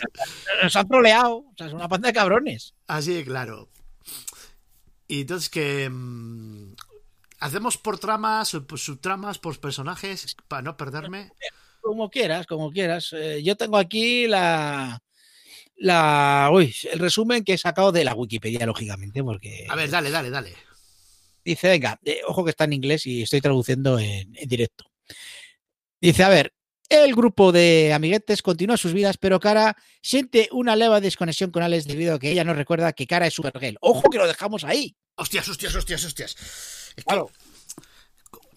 Nos 0.61 0.75
han 0.75 0.87
troleado, 0.87 1.37
o 1.37 1.53
sea, 1.57 1.67
es 1.67 1.73
una 1.73 1.89
panda 1.89 2.07
de 2.09 2.13
cabrones. 2.13 2.73
Así 2.87 3.13
de 3.13 3.23
claro. 3.25 3.69
Y 5.07 5.21
entonces 5.21 5.49
que... 5.49 5.89
mm, 5.89 6.73
Hacemos 7.39 7.77
por 7.77 7.99
tramas, 7.99 8.47
sub- 8.47 8.77
subtramas, 8.77 9.37
por 9.37 9.59
personajes, 9.59 10.37
para 10.47 10.61
no 10.61 10.77
perderme. 10.77 11.29
Como 11.81 12.09
quieras, 12.09 12.47
como 12.47 12.71
quieras. 12.71 13.09
Eh, 13.11 13.41
yo 13.43 13.57
tengo 13.57 13.75
aquí 13.77 14.27
la. 14.27 15.01
La. 15.75 16.49
Uy, 16.53 16.73
el 16.89 16.99
resumen 16.99 17.43
que 17.43 17.55
he 17.55 17.57
sacado 17.57 17.91
de 17.91 18.05
la 18.05 18.13
Wikipedia, 18.15 18.65
lógicamente, 18.65 19.21
porque. 19.21 19.67
A 19.69 19.75
ver, 19.75 19.89
dale, 19.89 20.09
dale, 20.09 20.29
dale. 20.29 20.55
Dice, 21.45 21.67
venga, 21.69 21.99
eh, 22.05 22.21
ojo 22.27 22.43
que 22.43 22.51
está 22.51 22.63
en 22.63 22.73
inglés 22.73 23.05
y 23.05 23.23
estoy 23.23 23.41
traduciendo 23.41 23.99
en, 23.99 24.35
en 24.35 24.47
directo. 24.49 24.85
Dice, 26.01 26.23
a 26.23 26.29
ver, 26.29 26.53
el 26.89 27.15
grupo 27.15 27.51
de 27.51 27.91
amiguetes 27.93 28.41
continúa 28.41 28.77
sus 28.77 28.93
vidas, 28.93 29.17
pero 29.17 29.39
Cara 29.39 29.75
siente 30.01 30.49
una 30.51 30.75
leve 30.75 31.01
desconexión 31.01 31.49
con 31.51 31.63
Alex 31.63 31.85
debido 31.85 32.15
a 32.15 32.19
que 32.19 32.31
ella 32.31 32.43
no 32.43 32.53
recuerda 32.53 32.93
que 32.93 33.07
Cara 33.07 33.25
es 33.27 33.33
Supergirl. 33.33 33.77
Ojo 33.81 34.09
que 34.09 34.17
lo 34.17 34.27
dejamos 34.27 34.63
ahí. 34.63 34.95
Hostias, 35.15 35.47
hostias, 35.47 35.75
hostias, 35.75 36.03
hostias. 36.03 36.35
Es 36.35 36.93
que, 36.95 37.03
Claro, 37.03 37.31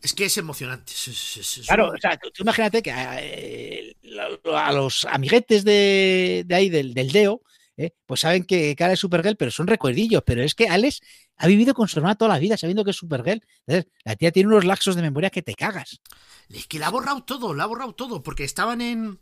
es, 0.03 0.13
que 0.13 0.25
es 0.27 0.37
emocionante. 0.39 0.93
Es- 0.93 1.37
es- 1.59 1.67
claro, 1.67 1.91
o 1.95 1.99
sea, 2.01 2.17
tú, 2.17 2.31
tú 2.31 2.43
imagínate 2.43 2.83
que 2.83 2.93
eh, 2.95 3.97
lo- 4.03 4.57
a 4.59 4.73
los 4.73 5.05
amiguetes 5.07 5.65
de, 5.65 6.45
de 6.47 6.55
ahí, 6.55 6.69
del, 6.69 6.95
del 6.95 7.13
Deo, 7.13 7.43
eh, 7.77 7.93
pues 8.07 8.21
saben 8.21 8.45
que 8.45 8.75
Cara 8.75 8.95
es 8.95 9.01
Supergirl, 9.01 9.37
pero 9.37 9.51
son 9.51 9.67
recuerdillos. 9.67 10.23
Pero 10.25 10.43
es 10.43 10.55
que 10.55 10.69
Alex 10.69 11.01
ha 11.37 11.47
vivido 11.47 11.75
con 11.75 11.89
su 11.89 11.99
hermana 11.99 12.15
toda 12.15 12.35
la 12.35 12.39
vida 12.39 12.57
sabiendo 12.57 12.85
que 12.85 12.91
es 12.91 12.97
Supergirl. 12.97 13.43
La 13.67 14.17
tía 14.17 14.33
tiene 14.33 14.49
unos 14.49 14.65
laxos 14.65 14.97
de 14.97 15.03
memoria 15.03 15.31
que 15.31 15.43
te 15.43 15.55
cagas. 15.55 16.01
Es 16.49 16.67
que 16.67 16.79
la 16.79 16.89
ha 16.89 16.91
borrado 16.91 17.23
todo, 17.25 17.55
la 17.55 17.65
ha 17.65 17.67
borrado 17.67 17.95
todo, 17.95 18.23
porque 18.23 18.45
estaban 18.45 18.81
en. 18.81 19.19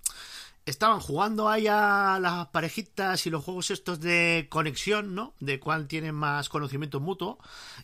Estaban 0.67 1.01
jugando 1.01 1.51
ahí 1.51 1.67
a 1.67 2.19
las 2.23 2.47
parejitas 2.47 3.27
y 3.27 3.31
los 3.31 3.45
juegos 3.45 3.71
estos 3.71 4.01
de 4.01 4.47
conexión, 4.49 5.15
¿no? 5.15 5.35
De 5.39 5.61
cuál 5.61 5.87
tienen 5.89 6.15
más 6.15 6.49
conocimiento 6.49 7.01
mutuo. 7.01 7.39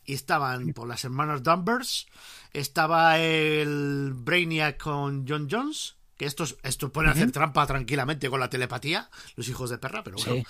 Y 0.07 0.15
estaban 0.15 0.73
por 0.73 0.89
las 0.89 1.05
hermanas 1.05 1.43
Danvers. 1.43 2.07
Estaba 2.55 3.19
el 3.19 4.13
Brainiac 4.15 4.83
con 4.83 5.27
John 5.29 5.47
Jones. 5.51 5.97
Que 6.21 6.27
estos, 6.27 6.59
estos 6.65 6.91
pueden 6.91 7.11
hacer 7.11 7.33
trampa 7.33 7.67
tranquilamente 7.67 8.29
con 8.29 8.41
la 8.41 8.51
telepatía, 8.51 9.09
los 9.37 9.49
hijos 9.49 9.71
de 9.71 9.79
perra, 9.79 10.05
pero 10.05 10.19
bueno. 10.19 10.45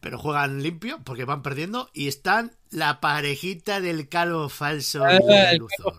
Pero 0.00 0.16
juegan 0.16 0.62
limpio 0.62 1.00
porque 1.02 1.24
van 1.24 1.42
perdiendo. 1.42 1.90
Y 1.92 2.06
están 2.06 2.56
la 2.70 3.00
parejita 3.00 3.80
del 3.80 4.08
calvo 4.08 4.48
falso. 4.48 5.04
Eh, 5.08 5.18
de 5.18 5.50
el 5.50 5.56
Luthor. 5.56 5.98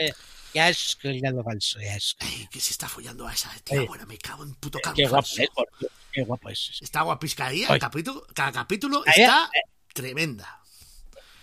Eh, 0.00 0.12
ya 0.52 0.68
es 0.68 0.96
que 1.00 1.10
el 1.10 1.20
gato 1.20 1.44
falso, 1.44 1.78
ya 1.80 1.94
es. 1.94 2.16
Ay, 2.18 2.48
que 2.50 2.58
se 2.58 2.72
está 2.72 2.88
follando 2.88 3.24
a 3.24 3.32
esa 3.32 3.50
tía 3.62 3.78
Oye. 3.78 3.86
buena, 3.86 4.04
me 4.04 4.18
cago 4.18 4.42
en 4.42 4.52
puto 4.56 4.80
calvo 4.82 4.96
Qué 4.96 5.06
guapo 5.06 5.22
falso. 5.22 5.42
es, 5.42 5.50
por 5.50 5.68
Dios, 5.78 5.92
qué 6.10 6.24
guapo 6.24 6.48
es. 6.48 6.78
Está 6.80 7.02
guapisca 7.02 7.46
ahí, 7.46 7.62
Oye. 7.66 7.74
el 7.74 7.78
capítulo, 7.78 8.26
cada 8.34 8.50
capítulo 8.50 9.04
está 9.06 9.48
tremenda. 9.94 10.60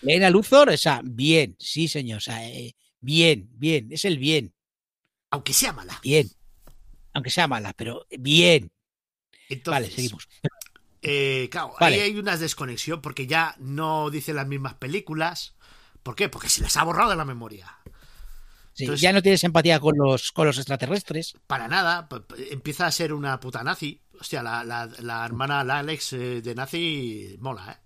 Lena 0.01 0.29
Luthor, 0.29 0.71
o 0.71 0.77
sea, 0.77 0.99
bien, 1.05 1.55
sí, 1.57 1.87
señor, 1.87 2.17
o 2.17 2.19
sea, 2.19 2.45
eh, 2.49 2.75
bien, 2.99 3.49
bien, 3.53 3.93
es 3.93 4.03
el 4.03 4.17
bien, 4.17 4.53
Aunque 5.31 5.53
sea 5.53 5.71
mala. 5.71 6.01
bien. 6.03 6.29
Aunque 7.17 7.31
sea 7.31 7.47
mala, 7.47 7.73
pero 7.73 8.05
bien. 8.17 8.71
Entonces, 9.49 9.71
vale, 9.71 9.89
seguimos. 9.89 10.27
eh, 11.01 11.47
claro, 11.51 11.73
Vale. 11.79 11.95
ahí 11.95 12.01
hay 12.11 12.17
una 12.19 12.37
desconexión 12.37 13.01
porque 13.01 13.25
ya 13.25 13.55
no 13.57 14.09
dice 14.11 14.33
las 14.33 14.47
mismas 14.47 14.75
películas. 14.75 15.55
¿Por 16.03 16.15
qué? 16.15 16.29
Porque 16.29 16.47
se 16.49 16.61
les 16.61 16.77
ha 16.77 16.83
borrado 16.83 17.09
de 17.09 17.15
la 17.15 17.25
memoria. 17.25 17.75
Sí, 18.73 18.83
entonces- 18.83 19.01
ya 19.01 19.11
no 19.13 19.21
tienes 19.23 19.43
empatía 19.43 19.79
con 19.79 19.97
los, 19.97 20.31
con 20.31 20.45
los 20.45 20.57
extraterrestres. 20.57 21.33
Para 21.47 21.67
nada, 21.67 22.07
empieza 22.51 22.85
a 22.85 22.91
ser 22.91 23.13
una 23.13 23.39
puta 23.39 23.63
nazi. 23.63 23.99
Hostia, 24.19 24.43
la, 24.43 24.63
la, 24.63 24.85
la 24.99 25.25
hermana, 25.25 25.63
la 25.63 25.79
Alex 25.79 26.13
eh, 26.13 26.41
de 26.41 26.53
nazi, 26.55 27.35
mola, 27.39 27.71
¿eh? 27.71 27.77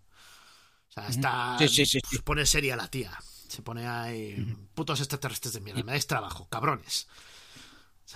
O 0.89 0.91
sea, 0.91 1.07
está. 1.07 1.55
Sí, 1.59 1.69
sí, 1.69 1.85
sí, 1.85 1.99
sí. 2.05 2.17
Se 2.17 2.21
pone 2.21 2.45
seria 2.45 2.75
la 2.75 2.89
tía. 2.89 3.17
Se 3.47 3.61
pone 3.61 3.87
ahí. 3.87 4.45
Putos 4.73 4.99
extraterrestres 4.99 5.53
de 5.53 5.61
mierda. 5.61 5.83
Me 5.83 5.91
dais 5.93 6.05
trabajo, 6.07 6.49
cabrones. 6.49 7.07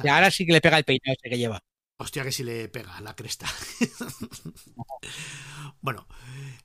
Y 0.03 0.07
ahora 0.07 0.31
sí 0.31 0.45
que 0.45 0.53
le 0.53 0.61
pega 0.61 0.77
el 0.77 0.83
peinado 0.83 1.15
ese 1.17 1.29
que 1.29 1.37
lleva. 1.37 1.59
Hostia, 1.97 2.23
que 2.23 2.31
si 2.31 2.43
le 2.43 2.67
pega 2.69 2.99
la 3.01 3.15
cresta. 3.15 3.47
bueno, 5.81 6.07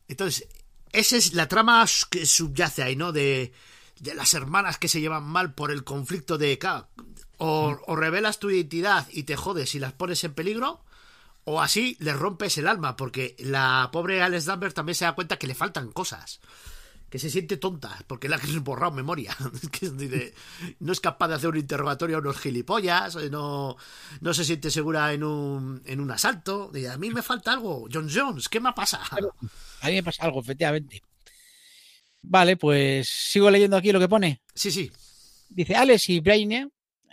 entonces, 0.09 0.49
esa 0.93 1.17
es 1.17 1.35
la 1.35 1.49
trama 1.49 1.85
que 2.11 2.27
subyace 2.27 2.83
ahí, 2.83 2.97
¿no? 2.97 3.13
De, 3.13 3.53
de 4.01 4.15
las 4.15 4.35
hermanas 4.35 4.79
que 4.79 4.89
se 4.89 5.01
llevan 5.01 5.25
mal 5.25 5.55
por 5.55 5.71
el 5.71 5.85
conflicto 5.85 6.39
de. 6.39 6.59
o, 7.39 7.79
o 7.87 7.97
revelas 7.97 8.39
tu 8.39 8.51
identidad 8.51 9.07
y 9.13 9.25
te 9.25 9.37
jodes 9.37 9.75
y 9.75 9.79
las 9.79 9.93
pones 9.93 10.25
en 10.25 10.35
peligro, 10.35 10.85
o 11.45 11.61
así 11.61 11.97
les 12.01 12.17
rompes 12.17 12.59
el 12.59 12.69
alma, 12.69 12.97
porque 12.97 13.37
la 13.39 13.91
pobre 13.93 14.23
Alex 14.23 14.47
Danvers 14.47 14.75
también 14.75 14.95
se 14.97 15.05
da 15.05 15.15
cuenta 15.15 15.39
que 15.39 15.47
le 15.47 15.55
faltan 15.55 15.93
cosas. 15.93 16.41
Que 17.11 17.19
se 17.19 17.29
siente 17.29 17.57
tonta, 17.57 17.99
porque 18.07 18.29
la 18.29 18.38
que 18.38 18.47
borrado 18.61 18.93
memoria. 18.93 19.37
No 20.81 20.93
es 20.93 21.00
capaz 21.00 21.29
de 21.29 21.35
hacer 21.35 21.50
un 21.50 21.57
interrogatorio 21.59 22.17
a 22.17 22.21
unos 22.21 22.38
gilipollas, 22.38 23.17
eh, 23.17 23.29
no, 23.31 23.76
no 24.21 24.35
se 24.35 24.45
siente 24.45 24.71
segura 24.71 25.12
en 25.12 25.25
un, 25.25 25.83
en 25.85 26.00
un 26.00 26.11
asalto. 26.11 26.71
Dice, 26.73 26.88
a 26.88 26.99
mí 26.99 27.11
me 27.11 27.23
falta 27.23 27.52
algo. 27.52 27.88
John 27.93 28.09
Jones, 28.12 28.49
¿qué 28.49 28.61
me 28.61 28.73
pasa? 28.73 29.00
A 29.81 29.87
mí 29.88 29.95
me 29.95 30.02
pasa 30.02 30.25
algo, 30.25 30.40
efectivamente. 30.40 31.02
Vale, 32.23 32.57
pues 32.57 33.09
sigo 33.09 33.50
leyendo 33.50 33.76
aquí 33.76 33.93
lo 33.93 34.00
que 34.00 34.09
pone. 34.09 34.43
Sí, 34.55 34.71
sí. 34.71 34.90
Dice, 35.49 35.75
Alex 35.75 36.09
y 36.11 36.21
Braine 36.21 36.69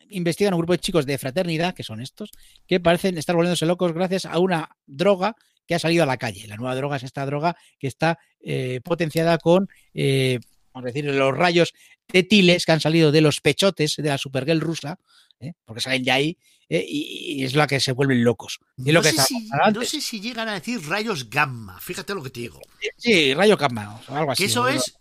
investigan 0.09 0.53
un 0.53 0.59
grupo 0.59 0.73
de 0.73 0.79
chicos 0.79 1.05
de 1.05 1.17
fraternidad, 1.17 1.73
que 1.73 1.83
son 1.83 2.01
estos, 2.01 2.31
que 2.67 2.79
parecen 2.79 3.17
estar 3.17 3.35
volviéndose 3.35 3.65
locos 3.65 3.93
gracias 3.93 4.25
a 4.25 4.39
una 4.39 4.69
droga 4.85 5.35
que 5.67 5.75
ha 5.75 5.79
salido 5.79 6.03
a 6.03 6.07
la 6.07 6.17
calle. 6.17 6.47
La 6.47 6.55
nueva 6.57 6.75
droga 6.75 6.97
es 6.97 7.03
esta 7.03 7.25
droga 7.25 7.55
que 7.79 7.87
está 7.87 8.17
eh, 8.39 8.79
potenciada 8.83 9.37
con, 9.37 9.67
eh, 9.93 10.39
vamos 10.73 10.87
a 10.87 10.93
decir, 10.93 11.05
los 11.05 11.35
rayos 11.37 11.73
tetiles 12.07 12.65
que 12.65 12.71
han 12.71 12.79
salido 12.81 13.11
de 13.11 13.21
los 13.21 13.41
pechotes 13.41 13.95
de 13.97 14.09
la 14.09 14.17
Supergirl 14.17 14.61
rusa, 14.61 14.97
¿eh? 15.39 15.53
porque 15.65 15.81
salen 15.81 16.03
ya 16.03 16.15
ahí, 16.15 16.37
y, 16.69 17.35
y 17.39 17.43
es 17.45 17.55
la 17.55 17.65
que 17.67 17.79
se 17.79 17.93
vuelven 17.93 18.23
locos. 18.23 18.59
Y 18.77 18.89
es 18.89 18.93
lo 18.93 18.99
No 18.99 19.03
que 19.03 19.11
sé, 19.11 19.21
si, 19.23 19.33
pasando 19.47 19.57
no 19.57 19.63
antes. 19.79 19.89
sé 19.89 20.01
si 20.01 20.19
llegan 20.19 20.47
a 20.49 20.53
decir 20.55 20.81
rayos 20.87 21.29
gamma. 21.29 21.79
Fíjate 21.79 22.13
lo 22.13 22.21
que 22.23 22.29
te 22.29 22.41
digo. 22.41 22.59
Sí, 22.97 23.33
rayo 23.33 23.55
gamma, 23.55 24.01
o 24.07 24.15
algo 24.15 24.31
así. 24.31 24.43
Que 24.43 24.47
eso 24.49 24.67
es 24.67 24.97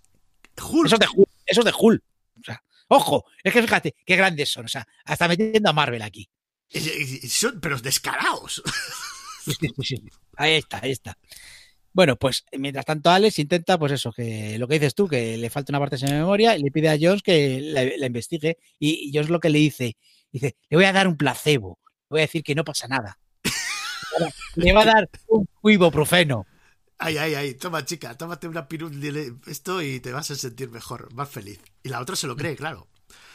Hulk. 0.62 0.86
Eso 0.86 0.94
es 0.96 1.00
de 1.00 1.06
Hulk. 1.14 1.28
Eso 1.46 1.60
es 1.60 1.64
de. 1.64 1.72
O 1.72 2.44
sea, 2.44 2.62
ojo, 2.88 3.24
es 3.42 3.52
que 3.52 3.62
fíjate 3.62 3.94
qué 4.04 4.14
grandes 4.16 4.50
son. 4.52 4.66
O 4.66 4.68
sea, 4.68 4.86
hasta 5.04 5.26
metiendo 5.26 5.68
a 5.68 5.72
Marvel 5.72 6.02
aquí. 6.02 6.28
Son, 7.28 7.60
pero 7.60 7.78
descarados. 7.80 8.62
Ahí 10.36 10.54
está, 10.54 10.80
ahí 10.82 10.90
está. 10.92 11.16
Bueno, 11.92 12.16
pues 12.16 12.44
mientras 12.52 12.84
tanto 12.84 13.10
Alex 13.10 13.38
intenta, 13.38 13.78
pues 13.78 13.92
eso, 13.92 14.12
que 14.12 14.58
lo 14.58 14.68
que 14.68 14.74
dices 14.74 14.94
tú, 14.94 15.08
que 15.08 15.38
le 15.38 15.48
falta 15.48 15.72
una 15.72 15.78
parte 15.80 15.96
de 15.96 16.12
memoria 16.12 16.56
y 16.56 16.62
le 16.62 16.70
pide 16.70 16.90
a 16.90 16.98
Jones 17.00 17.22
que 17.22 17.60
la, 17.62 17.84
la 17.84 18.06
investigue 18.06 18.58
y, 18.78 19.08
y 19.08 19.12
Jones 19.14 19.30
lo 19.30 19.40
que 19.40 19.48
le 19.48 19.58
dice, 19.58 19.96
dice, 20.30 20.56
le 20.68 20.76
voy 20.76 20.84
a 20.84 20.92
dar 20.92 21.08
un 21.08 21.16
placebo, 21.16 21.78
le 21.84 22.06
voy 22.10 22.20
a 22.20 22.22
decir 22.28 22.42
que 22.42 22.54
no 22.54 22.64
pasa 22.64 22.86
nada. 22.86 23.18
le 24.56 24.72
va 24.74 24.82
a 24.82 24.86
dar 24.86 25.10
un 25.28 25.48
ibuprofeno. 25.64 26.46
Ay, 26.98 27.16
ay, 27.18 27.34
ay, 27.34 27.54
toma 27.54 27.84
chica, 27.84 28.16
tómate 28.16 28.46
una 28.48 28.68
pirul 28.68 29.02
esto 29.46 29.82
y 29.82 30.00
te 30.00 30.12
vas 30.12 30.30
a 30.30 30.34
sentir 30.34 30.68
mejor, 30.70 31.12
más 31.14 31.28
feliz. 31.30 31.60
Y 31.82 31.88
la 31.90 32.00
otra 32.00 32.16
se 32.16 32.26
lo 32.26 32.36
cree, 32.36 32.56
claro. 32.56 32.88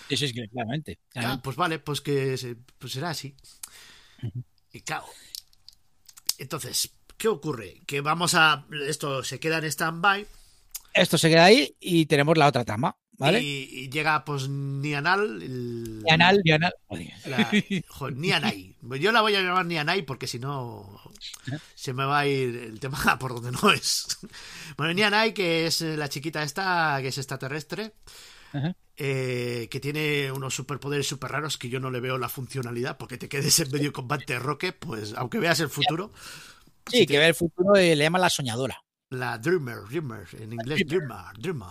Eso 0.10 0.26
es 0.26 0.34
que 0.34 0.48
claramente. 0.50 1.00
Ah, 1.16 1.40
pues 1.44 1.56
vale, 1.56 1.80
pues 1.80 2.02
que 2.02 2.38
se- 2.38 2.58
pues 2.78 2.94
será 2.94 3.12
así. 3.12 3.36
Y 4.74 4.82
claro. 4.82 5.06
Entonces, 6.42 6.92
¿qué 7.18 7.28
ocurre? 7.28 7.82
Que 7.86 8.02
vamos 8.02 8.34
a. 8.36 8.66
Esto 8.88 9.24
se 9.24 9.40
queda 9.40 9.60
en 9.60 9.66
stand-by. 9.66 10.28
Esto 10.94 11.18
se 11.18 11.30
queda 11.30 11.46
ahí 11.46 11.76
y 11.80 12.06
tenemos 12.08 12.38
la 12.38 12.48
otra 12.48 12.66
trama, 12.66 12.98
¿vale? 13.14 13.42
Y, 13.42 13.70
y 13.72 13.90
llega, 13.90 14.26
pues, 14.26 14.50
Nianal. 14.50 15.42
el- 15.42 16.04
Dianal, 16.04 16.42
Dianal. 16.44 16.74
la- 17.26 17.50
Nianai. 18.14 18.76
Yo 19.00 19.12
la 19.14 19.22
voy 19.22 19.36
a 19.36 19.42
llamar 19.42 19.66
Nianai 19.66 20.02
porque 20.02 20.28
si 20.28 20.40
no. 20.40 21.00
Se 21.76 21.94
me 21.94 22.04
va 22.04 22.20
a 22.20 22.28
ir 22.28 22.56
el 22.58 22.80
tema 22.80 22.98
por 23.20 23.34
donde 23.36 23.52
no 23.52 23.72
es. 23.72 24.06
Bueno, 24.76 24.92
Nianai, 24.94 25.34
que 25.34 25.66
es 25.68 25.80
la 25.82 26.10
chiquita 26.10 26.44
esta, 26.44 26.98
que 27.02 27.08
es 27.10 27.18
extraterrestre. 27.18 27.94
Ajá. 28.52 28.76
Eh, 29.04 29.68
que 29.72 29.80
tiene 29.80 30.32
unos 30.32 30.54
superpoderes 30.54 31.08
super 31.08 31.32
raros 31.32 31.58
que 31.58 31.70
yo 31.70 31.80
no 31.80 31.90
le 31.90 32.00
veo 32.00 32.20
la 32.20 32.30
funcionalidad 32.30 32.98
porque 33.00 33.18
te 33.18 33.28
quedes 33.30 33.60
en 33.60 33.72
medio 33.72 33.92
combate 33.92 34.38
Roque, 34.38 34.74
pues 34.74 35.16
aunque 35.18 35.40
veas 35.40 35.60
el 35.60 35.70
futuro, 35.70 36.12
Sí, 36.86 37.08
que 37.08 37.18
ve 37.18 37.28
el 37.28 37.34
futuro 37.36 37.76
eh, 37.76 37.96
le 37.96 38.04
llaman 38.04 38.22
la 38.22 38.30
soñadora. 38.30 38.78
la 39.10 39.38
Dreamer, 39.40 39.80
Dreamer, 39.90 40.28
en 40.40 40.54
inglés 40.54 40.82
Dreamer, 40.86 41.34
Dreamer. 41.40 41.70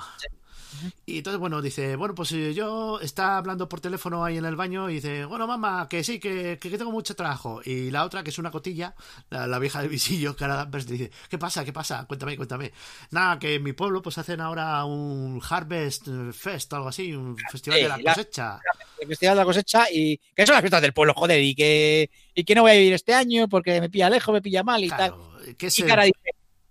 Y 1.07 1.19
entonces, 1.19 1.39
bueno, 1.41 1.61
dice, 1.61 1.97
bueno, 1.97 2.15
pues 2.15 2.33
eh, 2.33 2.55
yo 2.55 3.01
está 3.01 3.37
hablando 3.37 3.69
por 3.69 3.81
teléfono 3.81 4.25
ahí 4.25 4.37
en 4.37 4.45
el 4.45 4.57
baño 4.57 4.89
y 4.91 4.95
dice, 4.95 5.25
bueno, 5.25 5.47
mamá, 5.47 5.89
que 5.89 6.05
sí, 6.05 6.19
que, 6.21 6.59
que 6.61 6.71
tengo 6.79 6.93
mucho 6.93 7.15
trabajo. 7.17 7.61
Y 7.65 7.91
la 7.91 8.05
otra, 8.05 8.23
que 8.23 8.31
es 8.31 8.39
una 8.39 8.51
cotilla, 8.51 8.95
la, 9.31 9.47
la 9.47 9.59
vieja 9.59 9.81
del 9.81 9.89
visillo, 9.91 10.37
Cara 10.37 10.55
Danvers, 10.57 10.87
dice, 10.87 11.11
¿qué 11.29 11.39
pasa? 11.39 11.65
¿Qué 11.65 11.73
pasa? 11.73 12.05
Cuéntame, 12.07 12.37
cuéntame. 12.37 12.73
Nada, 13.11 13.39
que 13.39 13.55
en 13.57 13.63
mi 13.63 13.73
pueblo 13.73 14.01
pues 14.03 14.19
hacen 14.19 14.41
ahora 14.41 14.85
un 14.85 15.41
Harvest 15.49 16.09
Fest, 16.33 16.73
algo 16.73 16.89
así, 16.89 17.13
un 17.15 17.37
festival 17.51 17.79
Sí, 17.79 17.83
de 17.83 17.89
la 17.89 17.97
la- 17.99 18.15
cosecha. 18.15 18.59
El 19.01 19.09
festival 19.09 19.35
de 19.35 19.41
la 19.41 19.45
cosecha 19.45 19.87
y 19.93 20.19
que 20.37 20.47
son 20.47 20.55
las 20.55 20.63
fiestas 20.63 20.83
del 20.83 20.93
pueblo, 20.93 21.15
joder, 21.15 21.43
y 21.43 21.55
que, 21.55 22.11
y 22.35 22.45
que 22.45 22.55
no 22.55 22.63
voy 22.63 22.71
a 22.73 22.75
vivir 22.75 22.93
este 22.93 23.15
año 23.15 23.49
porque 23.49 23.81
me 23.81 23.89
pilla 23.91 24.11
lejos, 24.11 24.33
me 24.33 24.43
pilla 24.43 24.63
mal 24.63 24.83
y 24.85 24.89
tal. 24.89 24.99
Claro, 25.15 25.33
que 25.59 25.67
es 25.67 25.79
Y 25.79 25.83
el- 25.83 25.89
cara 25.89 26.05
dice, 26.05 26.19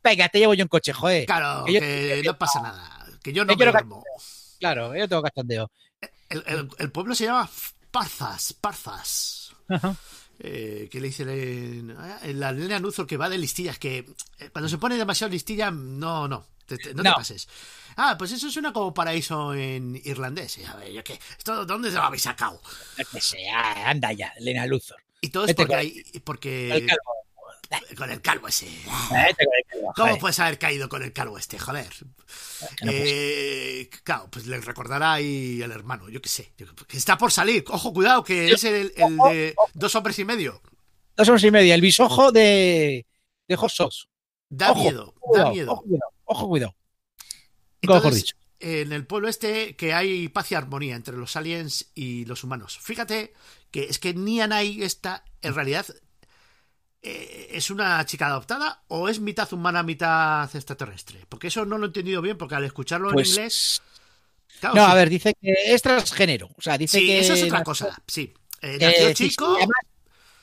venga, 0.03 0.29
te 0.29 0.39
llevo 0.39 0.53
yo 0.53 0.61
en 0.61 0.67
coche, 0.67 0.93
joder. 0.93 1.25
Claro, 1.25 1.65
Que 1.65 1.73
yo- 1.73 1.79
que 1.79 2.21
no 2.25 2.37
pasa 2.37 2.61
nada. 2.61 2.98
Que 3.21 3.33
yo 3.33 3.43
no 3.45 3.53
me 3.57 3.65
duermo. 3.73 4.03
Claro, 4.59 4.95
yo 4.95 5.07
tengo 5.07 5.21
cachondeo. 5.23 5.71
El, 6.29 6.43
el- 6.47 6.69
el 6.77 6.91
pueblo 6.91 7.15
se 7.15 7.25
llama 7.25 7.49
Parzas, 7.91 8.53
Parzas. 8.53 9.53
Eh, 10.41 10.87
que 10.89 11.01
le 11.01 11.07
dice 11.07 11.23
en- 11.23 11.91
eh, 12.23 12.33
la 12.33 12.49
Elena 12.49 12.79
Nuzor 12.79 13.05
que 13.05 13.17
va 13.17 13.27
de 13.29 13.37
listillas, 13.37 13.77
que 13.77 14.05
eh, 14.39 14.49
cuando 14.51 14.69
se 14.69 14.77
pone 14.77 14.95
demasiado 14.97 15.31
listilla, 15.31 15.69
no, 15.69 16.27
no, 16.29 16.45
te- 16.65 16.77
te- 16.77 16.93
no, 16.93 17.03
te 17.11 17.15
pases. 17.17 17.47
Ah, 17.97 18.15
pues 18.17 18.31
eso 18.31 18.49
suena 18.49 18.71
como 18.71 18.93
paraíso 18.93 19.53
en 19.53 19.99
irlandés. 20.05 20.57
Y, 20.59 20.63
A 20.63 20.75
ver, 20.75 20.93
yo 20.93 21.03
qué, 21.03 21.19
¿esto 21.37 21.65
dónde 21.65 21.89
se 21.89 21.95
lo 21.97 22.03
habéis 22.03 22.21
sacado? 22.23 22.61
Yo 23.13 23.19
sé, 23.19 23.49
ah, 23.49 23.89
anda 23.89 24.13
ya, 24.13 24.29
Elena 24.37 24.65
Luthor. 24.65 25.01
Y 25.19 25.27
todo 25.29 25.43
es 25.43 25.47
Vete 25.49 25.61
porque 25.63 25.75
hay, 25.75 26.03
porque. 26.23 26.87
Con 27.95 28.09
el 28.11 28.21
calvo 28.21 28.47
ese. 28.47 28.65
Vete 28.65 29.45
con 29.45 29.53
el 29.57 29.65
calvo, 29.67 29.93
¿Cómo 29.95 30.07
joder. 30.07 30.19
puedes 30.19 30.39
haber 30.39 30.57
caído 30.59 30.89
con 30.89 31.03
el 31.03 31.13
calvo 31.13 31.37
este? 31.37 31.57
Joder. 31.59 31.93
No 32.81 32.91
Eh, 32.91 33.89
claro, 34.03 34.29
pues 34.31 34.47
le 34.47 34.59
recordará 34.59 35.13
ahí 35.13 35.61
el 35.61 35.71
hermano, 35.71 36.09
yo 36.09 36.21
qué 36.21 36.29
sé. 36.29 36.53
Está 36.89 37.17
por 37.17 37.31
salir. 37.31 37.63
Ojo, 37.69 37.93
cuidado, 37.93 38.23
que 38.23 38.51
es 38.51 38.63
el, 38.63 38.91
el 38.95 39.17
de 39.17 39.55
dos 39.73 39.93
hombres 39.95 40.17
y 40.19 40.25
medio. 40.25 40.61
Dos 41.15 41.29
horas 41.29 41.43
y 41.43 41.51
media, 41.51 41.75
el 41.75 41.81
bisojo 41.81 42.31
de, 42.31 43.05
de 43.47 43.55
Hot 43.55 43.69
Sauce. 43.71 44.05
Da 44.49 44.71
Ojo, 44.71 44.81
miedo, 44.81 45.13
da 45.33 45.51
miedo. 45.51 45.71
Ojo, 45.73 45.83
cuidado, 45.83 46.11
ojo, 46.25 46.47
cuidado. 46.47 46.75
Mejor 47.81 48.13
dicho. 48.13 48.35
en 48.59 48.91
el 48.91 49.05
pueblo 49.05 49.27
este 49.29 49.75
que 49.75 49.93
hay 49.93 50.27
paz 50.29 50.51
y 50.51 50.55
armonía 50.55 50.95
entre 50.95 51.15
los 51.17 51.35
aliens 51.35 51.91
y 51.93 52.25
los 52.25 52.43
humanos. 52.43 52.77
Fíjate 52.81 53.33
que 53.71 53.83
es 53.83 53.99
que 53.99 54.13
Nianai 54.13 54.81
esta 54.83 55.23
en 55.41 55.53
realidad 55.53 55.85
eh, 55.89 56.01
es 57.01 57.69
una 57.69 58.05
chica 58.05 58.27
adoptada 58.27 58.83
o 58.89 59.07
es 59.09 59.19
mitad 59.19 59.51
humana, 59.53 59.83
mitad 59.83 60.53
extraterrestre. 60.55 61.25
Porque 61.29 61.47
eso 61.47 61.65
no 61.65 61.77
lo 61.77 61.85
he 61.85 61.87
entendido 61.87 62.21
bien 62.21 62.37
porque 62.37 62.55
al 62.55 62.65
escucharlo 62.65 63.11
Pues, 63.11 63.29
en 63.29 63.33
inglés... 63.35 63.81
claro, 64.59 64.75
no, 64.75 64.85
sí, 64.85 64.91
a 64.91 64.95
ver, 64.95 65.09
dice 65.09 65.33
que 65.41 65.53
es 65.73 65.81
transgénero. 65.81 66.49
O 66.57 66.61
sea, 66.61 66.77
dice 66.77 66.99
sí, 66.99 67.05
que. 67.07 67.19
eso 67.19 67.33
es 67.33 67.43
otra 67.43 67.63
cosa. 67.63 67.95
Sí. 68.07 68.33
Eh, 68.61 68.75
eh, 68.75 68.77
nació 68.81 69.07
sí, 69.09 69.15
sí, 69.15 69.29
chico, 69.29 69.55
además, 69.55 69.81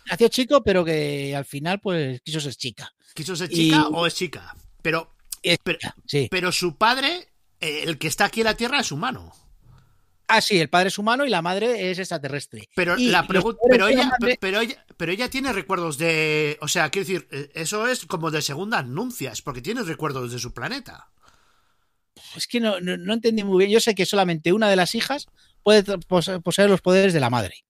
nació 0.07 0.29
chico, 0.29 0.62
pero 0.62 0.85
que 0.85 1.37
al 1.37 1.45
final, 1.45 1.81
pues, 1.81 2.21
quiso 2.23 2.40
ser 2.40 2.55
chica. 2.55 2.90
quiso 3.14 3.37
ser 3.37 3.51
y- 3.53 3.55
chica 3.71 3.88
o 3.88 4.07
es 4.07 4.14
chica. 4.14 4.57
Pero, 4.83 5.12
Es 5.42 5.59
pero, 5.62 5.79
chica, 5.79 5.95
sí. 6.07 6.29
pero 6.31 6.53
su 6.53 6.77
padre, 6.77 7.29
eh, 7.61 7.83
el 7.85 7.99
que 7.99 8.09
está 8.09 8.25
aquí 8.27 8.40
en 8.40 8.47
la 8.47 8.57
Tierra, 8.57 8.81
es 8.81 8.90
humano. 8.92 9.33
Ah, 10.29 10.41
sí, 10.41 10.59
el 10.59 10.69
padre 10.69 10.89
es 10.89 10.99
humano 10.99 11.25
y 11.25 11.31
la 11.31 11.41
madre 11.43 11.91
es 11.91 11.99
extraterrestre. 12.01 12.69
Pero 12.75 12.99
Y 12.99 13.09
la 13.11 13.27
pregunta, 13.27 13.61
pero 13.71 13.87
ella, 13.87 14.11
madre- 14.19 14.37
pero 14.41 14.61
ella, 14.61 14.85
pero 14.97 15.12
ella 15.12 15.31
tiene 15.31 15.53
recuerdos 15.53 15.99
de, 15.99 16.59
o 16.61 16.69
sea, 16.69 16.91
quiero 16.91 17.07
decir, 17.07 17.29
eh, 17.31 17.51
eso 17.55 17.87
es 17.87 18.07
como 18.07 18.31
de 18.33 18.43
segunda 18.43 18.79
anuncias, 18.79 19.41
porque 19.43 19.62
tiene 19.62 19.83
recuerdos 19.83 20.33
de 20.33 20.39
su 20.41 20.53
planeta. 20.53 21.11
Es 22.35 22.47
que 22.47 22.61
no, 22.61 22.81
no, 22.81 22.97
no 22.97 23.12
entendí 23.15 23.45
muy 23.45 23.59
bien. 23.59 23.71
Yo 23.71 23.81
sé 23.81 23.95
que 23.95 24.07
solamente 24.07 24.53
una 24.53 24.69
de 24.69 24.77
las 24.77 24.95
hijas 24.95 25.27
puede 25.62 25.85
poseer 26.43 26.71
los 26.71 26.81
poderes 26.81 27.12
de 27.12 27.21
la 27.21 27.31
madre. 27.31 27.65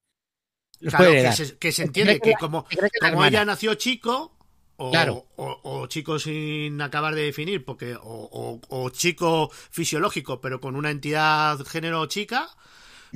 Los 0.79 0.95
Claro, 0.95 1.11
que 1.11 1.33
se, 1.33 1.59
que 1.59 1.73
se 1.73 1.83
entiende 1.85 2.21
que 2.21 2.35
como, 2.35 2.64
que 2.66 2.77
como 3.01 3.25
ella 3.25 3.45
nació 3.45 3.75
chico, 3.75 4.36
o, 4.77 4.91
Claro. 4.91 5.27
o, 5.37 5.61
o 5.62 5.87
chico 5.87 6.19
sin 6.19 6.81
acabar 6.81 7.15
de 7.15 7.23
definir, 7.23 7.65
porque, 7.65 7.97
o, 8.01 8.91
chico 8.91 9.51
fisiológico, 9.71 10.41
pero 10.41 10.61
con 10.61 10.77
una 10.77 10.91
entidad 10.91 11.59
género 11.67 12.07
chica, 12.07 12.49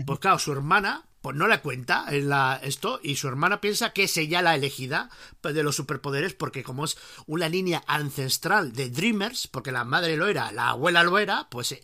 pues 0.07 0.18
claro, 0.18 0.38
su 0.38 0.53
hermana 0.53 1.05
pues 1.20 1.37
no 1.37 1.46
le 1.49 1.61
cuenta 1.61 2.07
en 2.09 2.31
la, 2.31 2.59
esto 2.62 2.99
y 3.03 3.16
su 3.16 3.29
hermana 3.29 3.61
piensa 3.61 3.92
que 3.92 4.05
es 4.05 4.16
ella 4.16 4.40
la 4.40 4.55
elegida 4.55 5.11
de 5.42 5.62
los 5.62 5.77
superpoderes 5.77 6.33
porque 6.33 6.62
como 6.62 6.87
es 6.87 6.96
una 7.27 7.49
línea 7.49 7.85
ancestral 7.87 8.73
de 8.73 8.88
Dreamers, 8.88 9.46
porque 9.46 9.73
la 9.73 9.85
madre 9.85 10.16
lo 10.16 10.29
era, 10.29 10.51
la 10.53 10.70
abuela 10.70 11.03
lo 11.03 11.18
era, 11.18 11.49
pues 11.51 11.73
eh, 11.73 11.83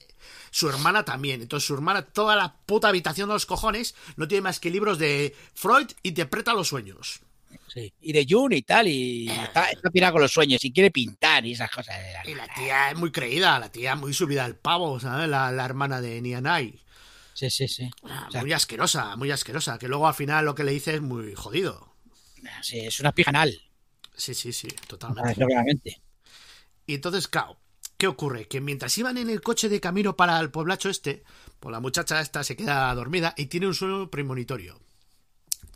su 0.50 0.70
hermana 0.70 1.04
también. 1.04 1.42
Entonces 1.42 1.66
su 1.66 1.74
hermana, 1.74 2.02
toda 2.02 2.34
la 2.34 2.56
puta 2.64 2.88
habitación 2.88 3.28
de 3.28 3.34
los 3.34 3.44
cojones, 3.44 3.94
no 4.16 4.26
tiene 4.26 4.42
más 4.42 4.58
que 4.58 4.70
libros 4.70 4.98
de 4.98 5.36
Freud, 5.54 5.88
interpreta 6.02 6.54
los 6.54 6.68
sueños. 6.68 7.20
Sí. 7.68 7.92
Y 8.00 8.12
de 8.12 8.26
June 8.28 8.56
y 8.56 8.62
tal, 8.62 8.88
y 8.88 9.28
está, 9.28 9.70
está 9.70 9.90
pirada 9.90 10.12
con 10.12 10.22
los 10.22 10.32
sueños 10.32 10.64
y 10.64 10.72
quiere 10.72 10.90
pintar 10.90 11.44
y 11.44 11.52
esas 11.52 11.70
cosas. 11.70 11.96
Y 12.24 12.34
la 12.34 12.46
tía 12.48 12.90
es 12.90 12.96
muy 12.96 13.10
creída, 13.12 13.58
la 13.58 13.70
tía 13.70 13.94
muy 13.96 14.14
subida 14.14 14.44
al 14.44 14.56
pavo, 14.56 14.98
¿sabes? 15.00 15.28
La, 15.28 15.50
la 15.52 15.64
hermana 15.64 16.00
de 16.00 16.20
Nianai. 16.22 16.80
Sí, 17.34 17.50
sí, 17.50 17.68
sí. 17.68 17.90
Ah, 18.04 18.26
O 18.28 18.30
sea, 18.32 18.40
muy 18.42 18.52
asquerosa, 18.52 19.16
muy 19.16 19.30
asquerosa. 19.30 19.78
Que 19.78 19.88
luego 19.88 20.08
al 20.08 20.14
final 20.14 20.44
lo 20.44 20.54
que 20.54 20.64
le 20.64 20.72
dice 20.72 20.94
es 20.94 21.02
muy 21.02 21.34
jodido. 21.34 21.94
sí, 22.62 22.80
es 22.80 23.00
una 23.00 23.12
pijanal, 23.12 23.52
Sí, 24.14 24.32
sí, 24.32 24.52
sí, 24.52 24.68
totalmente. 24.86 25.44
obviamente. 25.44 26.00
Y 26.86 26.94
entonces, 26.94 27.28
claro, 27.28 27.58
¿qué 27.98 28.06
ocurre? 28.06 28.48
Que 28.48 28.60
mientras 28.62 28.96
iban 28.96 29.18
en 29.18 29.28
el 29.28 29.42
coche 29.42 29.68
de 29.68 29.80
camino 29.80 30.16
para 30.16 30.40
el 30.40 30.50
pueblacho 30.50 30.88
este, 30.88 31.24
pues 31.60 31.72
la 31.72 31.80
muchacha 31.80 32.20
esta 32.22 32.42
se 32.42 32.56
queda 32.56 32.94
dormida 32.94 33.34
y 33.36 33.46
tiene 33.46 33.66
un 33.66 33.74
sueño 33.74 34.10
premonitorio. 34.10 34.80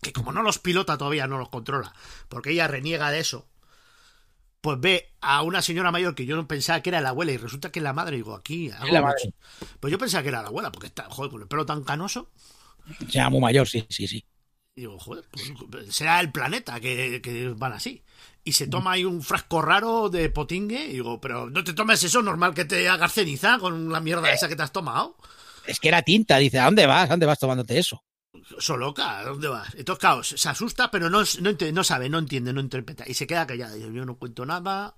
Que 0.01 0.13
como 0.13 0.33
no 0.33 0.43
los 0.43 0.59
pilota 0.59 0.97
todavía, 0.97 1.27
no 1.27 1.39
los 1.39 1.51
controla, 1.51 1.95
porque 2.29 2.53
ella 2.53 2.69
reniega 2.69 3.11
de 3.11 3.21
eso, 3.21 3.47
pues 4.61 4.79
ve 4.81 5.13
a 5.21 5.43
una 5.43 5.63
señora 5.63 5.91
mayor 5.91 6.15
que 6.15 6.27
yo 6.27 6.37
no 6.37 6.47
pensaba 6.47 6.81
que 6.83 6.91
era 6.91 7.01
la 7.01 7.11
abuela 7.11 7.33
y 7.33 7.37
resulta 7.37 7.71
que 7.71 7.81
es 7.81 7.83
la 7.83 7.93
madre. 7.93 8.17
Digo, 8.17 8.35
aquí... 8.35 8.71
la 8.91 9.03
madre. 9.03 9.33
Pues 9.79 9.91
yo 9.91 9.99
pensaba 9.99 10.23
que 10.23 10.29
era 10.29 10.43
la 10.43 10.49
abuela, 10.49 10.71
porque 10.73 10.89
está, 10.89 11.05
joder, 11.05 11.31
con 11.31 11.43
el 11.43 11.49
pelo 11.49 11.67
tan 11.67 11.83
canoso. 11.83 12.31
Se 12.99 13.07
llama 13.07 13.31
muy 13.31 13.41
mayor, 13.41 13.69
sí, 13.69 13.87
sí, 13.89 14.07
sí. 14.07 14.25
Y 14.75 14.83
digo, 14.83 14.99
joder, 14.99 15.25
pues 15.31 15.95
será 15.95 16.21
el 16.21 16.31
planeta 16.31 16.81
que, 16.81 17.21
que 17.23 17.49
van 17.51 17.73
así. 17.73 18.03
Y 18.45 18.53
se 18.53 18.69
toma 18.69 18.93
ahí 18.93 19.05
un 19.05 19.23
frasco 19.23 19.61
raro 19.61 20.09
de 20.09 20.31
potingue. 20.31 20.87
Y 20.87 20.93
digo, 20.93 21.21
pero 21.21 21.51
no 21.51 21.63
te 21.65 21.75
tomes 21.75 22.03
eso, 22.03 22.23
normal 22.23 22.55
que 22.55 22.65
te 22.65 22.89
hagas 22.89 23.13
ceniza 23.13 23.59
con 23.59 23.93
la 23.93 24.01
mierda 24.01 24.33
esa 24.33 24.49
que 24.49 24.57
te 24.57 24.63
has 24.63 24.73
tomado. 24.73 25.17
Es 25.67 25.79
que 25.79 25.89
era 25.89 26.03
tinta, 26.03 26.39
dice, 26.39 26.59
¿a 26.59 26.65
dónde 26.65 26.87
vas? 26.87 27.05
¿A 27.05 27.13
dónde 27.13 27.27
vas 27.27 27.39
tomándote 27.39 27.79
eso? 27.79 28.03
Eso 28.57 28.77
loca, 28.77 29.19
¿a 29.19 29.25
dónde 29.25 29.49
vas? 29.49 29.75
Entonces, 29.75 30.01
claro, 30.01 30.23
se 30.23 30.49
asusta, 30.49 30.91
pero 30.91 31.11
no, 31.11 31.23
no, 31.41 31.51
no 31.73 31.85
sabe, 31.85 32.09
no 32.09 32.19
entiende, 32.19 32.53
no 32.53 32.61
interpreta. 32.61 33.05
Y 33.07 33.15
se 33.15 33.27
queda 33.27 33.47
callada. 33.47 33.77
Yo 33.77 33.89
no 34.05 34.17
cuento 34.17 34.47
nada, 34.47 34.95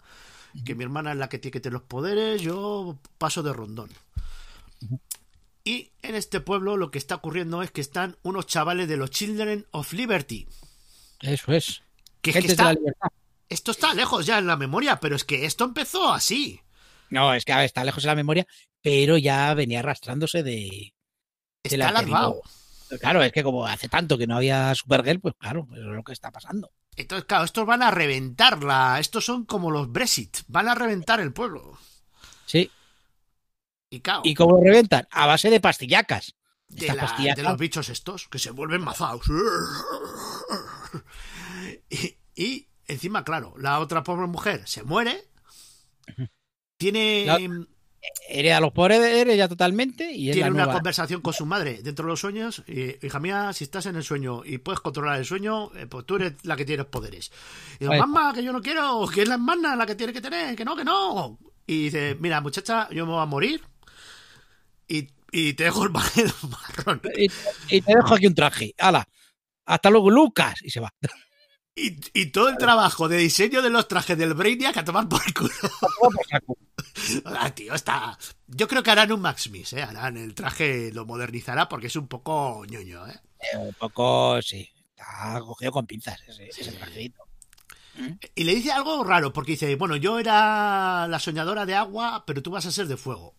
que 0.64 0.74
mi 0.74 0.84
hermana 0.84 1.12
es 1.12 1.18
la 1.18 1.28
que 1.28 1.38
tiene 1.38 1.52
que 1.52 1.60
tener 1.60 1.74
los 1.74 1.82
poderes, 1.82 2.42
yo 2.42 2.98
paso 3.18 3.42
de 3.42 3.52
rondón. 3.52 3.90
Y 5.64 5.90
en 6.02 6.14
este 6.14 6.40
pueblo 6.40 6.76
lo 6.76 6.90
que 6.90 6.98
está 6.98 7.16
ocurriendo 7.16 7.62
es 7.62 7.70
que 7.70 7.80
están 7.80 8.16
unos 8.22 8.46
chavales 8.46 8.88
de 8.88 8.96
los 8.96 9.10
Children 9.10 9.66
of 9.70 9.92
Liberty. 9.92 10.46
Eso 11.20 11.52
es. 11.52 11.82
Que 12.20 12.30
es 12.30 12.36
que 12.36 12.52
está, 12.52 12.70
de 12.74 12.78
esto 13.48 13.70
está 13.70 13.94
lejos 13.94 14.26
ya 14.26 14.38
en 14.38 14.46
la 14.46 14.56
memoria, 14.56 14.98
pero 14.98 15.14
es 15.16 15.24
que 15.24 15.44
esto 15.44 15.64
empezó 15.64 16.12
así. 16.12 16.60
No, 17.10 17.34
es 17.34 17.44
que 17.44 17.52
a 17.52 17.58
ver, 17.58 17.66
está 17.66 17.84
lejos 17.84 18.02
de 18.02 18.08
la 18.08 18.14
memoria, 18.14 18.46
pero 18.80 19.18
ya 19.18 19.52
venía 19.54 19.80
arrastrándose 19.80 20.42
de... 20.42 20.94
Está 21.62 21.92
la. 21.92 22.34
Claro, 23.00 23.22
es 23.22 23.32
que 23.32 23.42
como 23.42 23.66
hace 23.66 23.88
tanto 23.88 24.18
que 24.18 24.26
no 24.26 24.36
había 24.36 24.74
Supergirl, 24.74 25.20
pues 25.20 25.34
claro, 25.38 25.66
eso 25.72 25.80
es 25.90 25.96
lo 25.96 26.02
que 26.02 26.12
está 26.12 26.30
pasando. 26.30 26.70
Entonces, 26.96 27.24
claro, 27.26 27.44
estos 27.44 27.64
van 27.66 27.82
a 27.82 27.90
reventarla. 27.90 28.98
Estos 29.00 29.24
son 29.24 29.44
como 29.44 29.70
los 29.70 29.90
Brexit. 29.90 30.38
Van 30.48 30.68
a 30.68 30.74
reventar 30.74 31.20
el 31.20 31.32
pueblo. 31.32 31.78
Sí. 32.46 32.70
Y 33.90 34.00
claro, 34.00 34.22
¿Y 34.24 34.34
cómo 34.34 34.56
lo 34.56 34.62
reventan? 34.62 35.06
A 35.10 35.26
base 35.26 35.48
de 35.50 35.60
pastillacas. 35.60 36.34
de, 36.68 36.86
la- 36.88 36.96
pastillacas. 36.96 37.36
de 37.36 37.42
los 37.42 37.58
bichos 37.58 37.88
estos 37.88 38.28
que 38.28 38.38
se 38.38 38.50
vuelven 38.50 38.82
mazados. 38.82 39.26
Y, 41.88 42.16
y 42.34 42.68
encima, 42.86 43.24
claro, 43.24 43.54
la 43.58 43.78
otra 43.80 44.02
pobre 44.02 44.26
mujer 44.26 44.62
se 44.66 44.82
muere. 44.82 45.24
Tiene, 46.78 47.26
Hereda 48.28 48.60
los 48.60 48.72
poderes 48.72 49.36
ya 49.36 49.46
totalmente 49.48 50.10
y 50.10 50.32
tiene 50.32 50.50
una 50.50 50.64
nueva. 50.64 50.72
conversación 50.74 51.20
con 51.20 51.32
su 51.32 51.46
madre 51.46 51.82
dentro 51.82 52.04
de 52.04 52.10
los 52.10 52.20
sueños. 52.20 52.62
Y, 52.66 53.04
hija 53.06 53.20
mía, 53.20 53.52
si 53.52 53.64
estás 53.64 53.86
en 53.86 53.96
el 53.96 54.02
sueño 54.02 54.42
y 54.44 54.58
puedes 54.58 54.80
controlar 54.80 55.18
el 55.18 55.24
sueño, 55.24 55.70
eh, 55.76 55.86
pues 55.86 56.04
tú 56.06 56.16
eres 56.16 56.34
la 56.44 56.56
que 56.56 56.64
tienes 56.64 56.86
poderes. 56.86 57.30
Y 57.76 57.80
digo, 57.80 57.92
está. 57.92 58.06
mamá, 58.06 58.32
que 58.34 58.42
yo 58.42 58.52
no 58.52 58.60
quiero, 58.60 59.06
que 59.12 59.22
es 59.22 59.28
la 59.28 59.34
hermana 59.34 59.76
la 59.76 59.86
que 59.86 59.94
tiene 59.94 60.12
que 60.12 60.20
tener, 60.20 60.56
que 60.56 60.64
no, 60.64 60.74
que 60.74 60.84
no. 60.84 61.38
Y 61.66 61.84
dice, 61.84 62.16
mira, 62.18 62.40
muchacha, 62.40 62.88
yo 62.90 63.06
me 63.06 63.12
voy 63.12 63.22
a 63.22 63.26
morir. 63.26 63.62
Y, 64.88 65.08
y 65.30 65.54
te 65.54 65.64
dejo 65.64 65.84
el 65.84 65.90
marrón. 65.90 67.00
Y, 67.16 67.30
y 67.68 67.80
te 67.82 67.94
dejo 67.94 68.14
aquí 68.14 68.26
un 68.26 68.34
traje. 68.34 68.74
¡Hala! 68.78 69.06
Hasta 69.64 69.90
luego, 69.90 70.10
Lucas. 70.10 70.56
Y 70.62 70.70
se 70.70 70.80
va. 70.80 70.92
Y, 71.74 71.96
y 72.12 72.26
todo 72.26 72.50
el 72.50 72.58
trabajo 72.58 73.08
de 73.08 73.16
diseño 73.16 73.62
de 73.62 73.70
los 73.70 73.88
trajes 73.88 74.18
del 74.18 74.34
Brainiac 74.34 74.76
a 74.76 74.84
tomar 74.84 75.08
por 75.08 75.20
culo. 75.34 75.50
Ah, 77.24 77.50
tío, 77.52 77.74
está. 77.74 78.16
Yo 78.46 78.68
creo 78.68 78.82
que 78.82 78.90
harán 78.90 79.10
un 79.12 79.20
Max 79.20 79.50
Mix, 79.50 79.72
¿eh? 79.72 79.82
Harán 79.82 80.16
el 80.16 80.34
traje, 80.34 80.92
lo 80.92 81.04
modernizará 81.04 81.68
porque 81.68 81.88
es 81.88 81.96
un 81.96 82.06
poco 82.06 82.64
ñoño, 82.66 83.06
¿eh? 83.08 83.18
Eh, 83.40 83.56
un 83.56 83.72
poco, 83.74 84.40
sí. 84.42 84.68
Está 84.94 85.40
cogido 85.40 85.72
con 85.72 85.86
pinzas 85.86 86.20
ese, 86.28 86.48
ese 86.48 86.70
trajecito. 86.72 87.24
Y 88.34 88.44
le 88.44 88.54
dice 88.54 88.70
algo 88.72 89.02
raro, 89.04 89.32
porque 89.32 89.52
dice, 89.52 89.74
bueno, 89.76 89.96
yo 89.96 90.18
era 90.18 91.08
la 91.08 91.18
soñadora 91.18 91.66
de 91.66 91.74
agua, 91.74 92.24
pero 92.26 92.42
tú 92.42 92.50
vas 92.52 92.66
a 92.66 92.72
ser 92.72 92.86
de 92.86 92.96
fuego. 92.96 93.34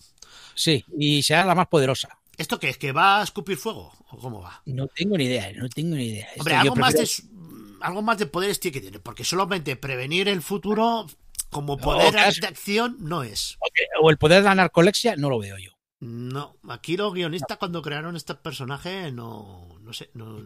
Sí, 0.56 0.84
y 0.98 1.24
será 1.24 1.46
la 1.46 1.56
más 1.56 1.68
poderosa. 1.68 2.10
¿Esto 2.38 2.60
qué 2.60 2.70
es? 2.70 2.78
¿Que 2.78 2.92
va 2.92 3.22
a 3.22 3.24
escupir 3.24 3.58
fuego? 3.58 3.94
¿O 4.10 4.18
cómo 4.18 4.42
va? 4.42 4.62
No 4.66 4.88
tengo 4.88 5.16
ni 5.18 5.26
idea, 5.26 5.52
no 5.54 5.70
tengo 5.70 5.96
ni 5.96 6.08
idea. 6.08 6.28
Hombre, 6.38 6.54
Esto 6.56 6.62
algo 6.64 6.76
más, 6.76 6.94
de, 6.94 7.00
prefiero- 7.00 7.30
su- 7.30 7.63
algo 7.84 8.02
más 8.02 8.18
de 8.18 8.26
poderes 8.26 8.60
tiene 8.60 8.74
que 8.74 8.86
tener, 8.86 9.02
porque 9.02 9.24
solamente 9.24 9.76
prevenir 9.76 10.28
el 10.30 10.42
futuro 10.42 11.06
como 11.50 11.78
poder 11.78 12.14
de 12.14 12.48
acción 12.48 12.98
no 13.00 13.24
es. 13.24 13.58
O 14.02 14.10
el 14.10 14.18
poder 14.18 14.42
de 14.42 14.50
la 14.50 14.56
narcolexia 14.56 15.16
no 15.16 15.30
lo 15.30 15.40
veo 15.40 15.58
yo. 15.58 15.72
No, 16.00 16.58
aquí 16.68 16.98
los 16.98 17.14
guionistas 17.14 17.58
cuando 17.58 17.82
crearon 17.82 18.16
este 18.16 18.36
personaje 18.36 19.12
no, 19.12 19.78
no 19.82 19.94
sé, 19.94 20.10
no, 20.14 20.42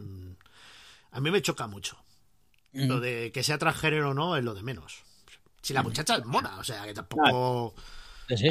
a 1.12 1.20
mí 1.20 1.32
me 1.32 1.42
choca 1.42 1.68
mucho. 1.68 1.98
Mm. 2.74 2.88
Lo 2.88 3.00
de 3.00 3.32
que 3.32 3.44
sea 3.44 3.58
transgénero 3.58 4.12
o 4.12 4.14
no 4.14 4.36
es 4.36 4.44
lo 4.44 4.54
de 4.54 4.64
menos. 4.64 5.04
Si 5.62 5.74
la 5.74 5.84
muchacha 5.84 6.16
es 6.16 6.26
mona, 6.26 6.58
o 6.60 6.64
sea, 6.64 6.86
que 6.86 6.94
tampoco... 6.94 7.76
Sí, 8.28 8.38
sí. 8.38 8.50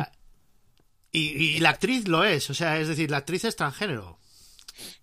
Y, 1.12 1.20
y 1.20 1.59
la 1.61 1.70
actriz 1.70 2.09
lo 2.09 2.25
es, 2.25 2.51
o 2.51 2.55
sea, 2.55 2.79
es 2.79 2.88
decir, 2.88 3.11
la 3.11 3.18
actriz 3.18 3.44
es 3.44 3.57
transgénero. 3.57 4.18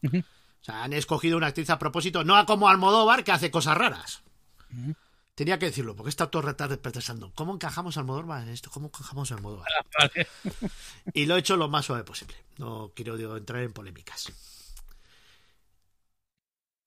Ujú. 0.04 0.24
O 0.64 0.66
sea, 0.66 0.86
han 0.86 0.94
escogido 0.94 1.36
una 1.36 1.48
actriz 1.48 1.70
a 1.70 1.78
propósito, 1.78 2.24
no 2.24 2.38
a 2.38 2.46
como 2.46 2.70
Almodóvar, 2.70 3.26
que 3.26 3.34
hace 3.34 3.52
cosas 3.52 3.78
raras. 3.78 4.24
Tenía 5.36 5.60
que 5.60 5.66
decirlo, 5.66 5.94
porque 5.94 6.10
está 6.10 6.32
todo 6.32 6.42
el 6.42 6.56
rato 6.56 6.82
pensando, 6.82 7.34
¿cómo 7.36 7.54
encajamos 7.54 7.98
a 7.98 8.00
Almodóvar 8.00 8.44
en 8.44 8.50
esto? 8.50 8.72
¿Cómo 8.72 8.88
encajamos 8.88 9.30
Almodóvar? 9.34 9.68
Vale. 10.00 10.28
Y 11.14 11.26
lo 11.26 11.36
he 11.36 11.40
hecho 11.40 11.58
lo 11.58 11.68
más 11.68 11.86
suave 11.86 12.06
posible. 12.06 12.36
No 12.60 12.94
quiero 12.96 13.18
digo, 13.18 13.36
entrar 13.36 13.62
en 13.62 13.74
polémicas. 13.74 14.32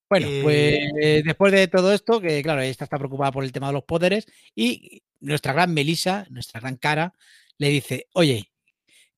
Bueno, 0.09 0.27
Eh, 0.27 0.41
pues 0.43 0.79
eh, 1.03 1.23
después 1.23 1.53
de 1.53 1.69
todo 1.69 1.93
esto, 1.93 2.19
que 2.19 2.43
claro, 2.43 2.63
esta 2.63 2.85
está 2.85 2.97
preocupada 2.97 3.31
por 3.31 3.45
el 3.45 3.53
tema 3.53 3.67
de 3.67 3.75
los 3.75 3.85
poderes, 3.85 4.27
y 4.55 5.03
nuestra 5.21 5.53
gran 5.53 5.75
Melissa, 5.75 6.27
nuestra 6.31 6.61
gran 6.61 6.77
cara, 6.77 7.13
le 7.59 7.69
dice, 7.69 8.09
oye, 8.15 8.51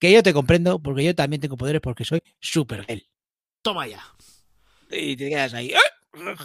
que 0.01 0.11
yo 0.11 0.21
te 0.25 0.33
comprendo 0.33 0.81
porque 0.81 1.05
yo 1.05 1.15
también 1.15 1.41
tengo 1.41 1.57
poderes 1.57 1.81
porque 1.81 2.05
soy 2.05 2.23
Supergirl. 2.41 3.07
Toma 3.63 3.87
ya. 3.87 4.03
Y 4.91 5.17
te 5.17 5.29
quedas 5.29 5.55
ahí, 5.55 5.71
"¿Eh? 5.71 5.79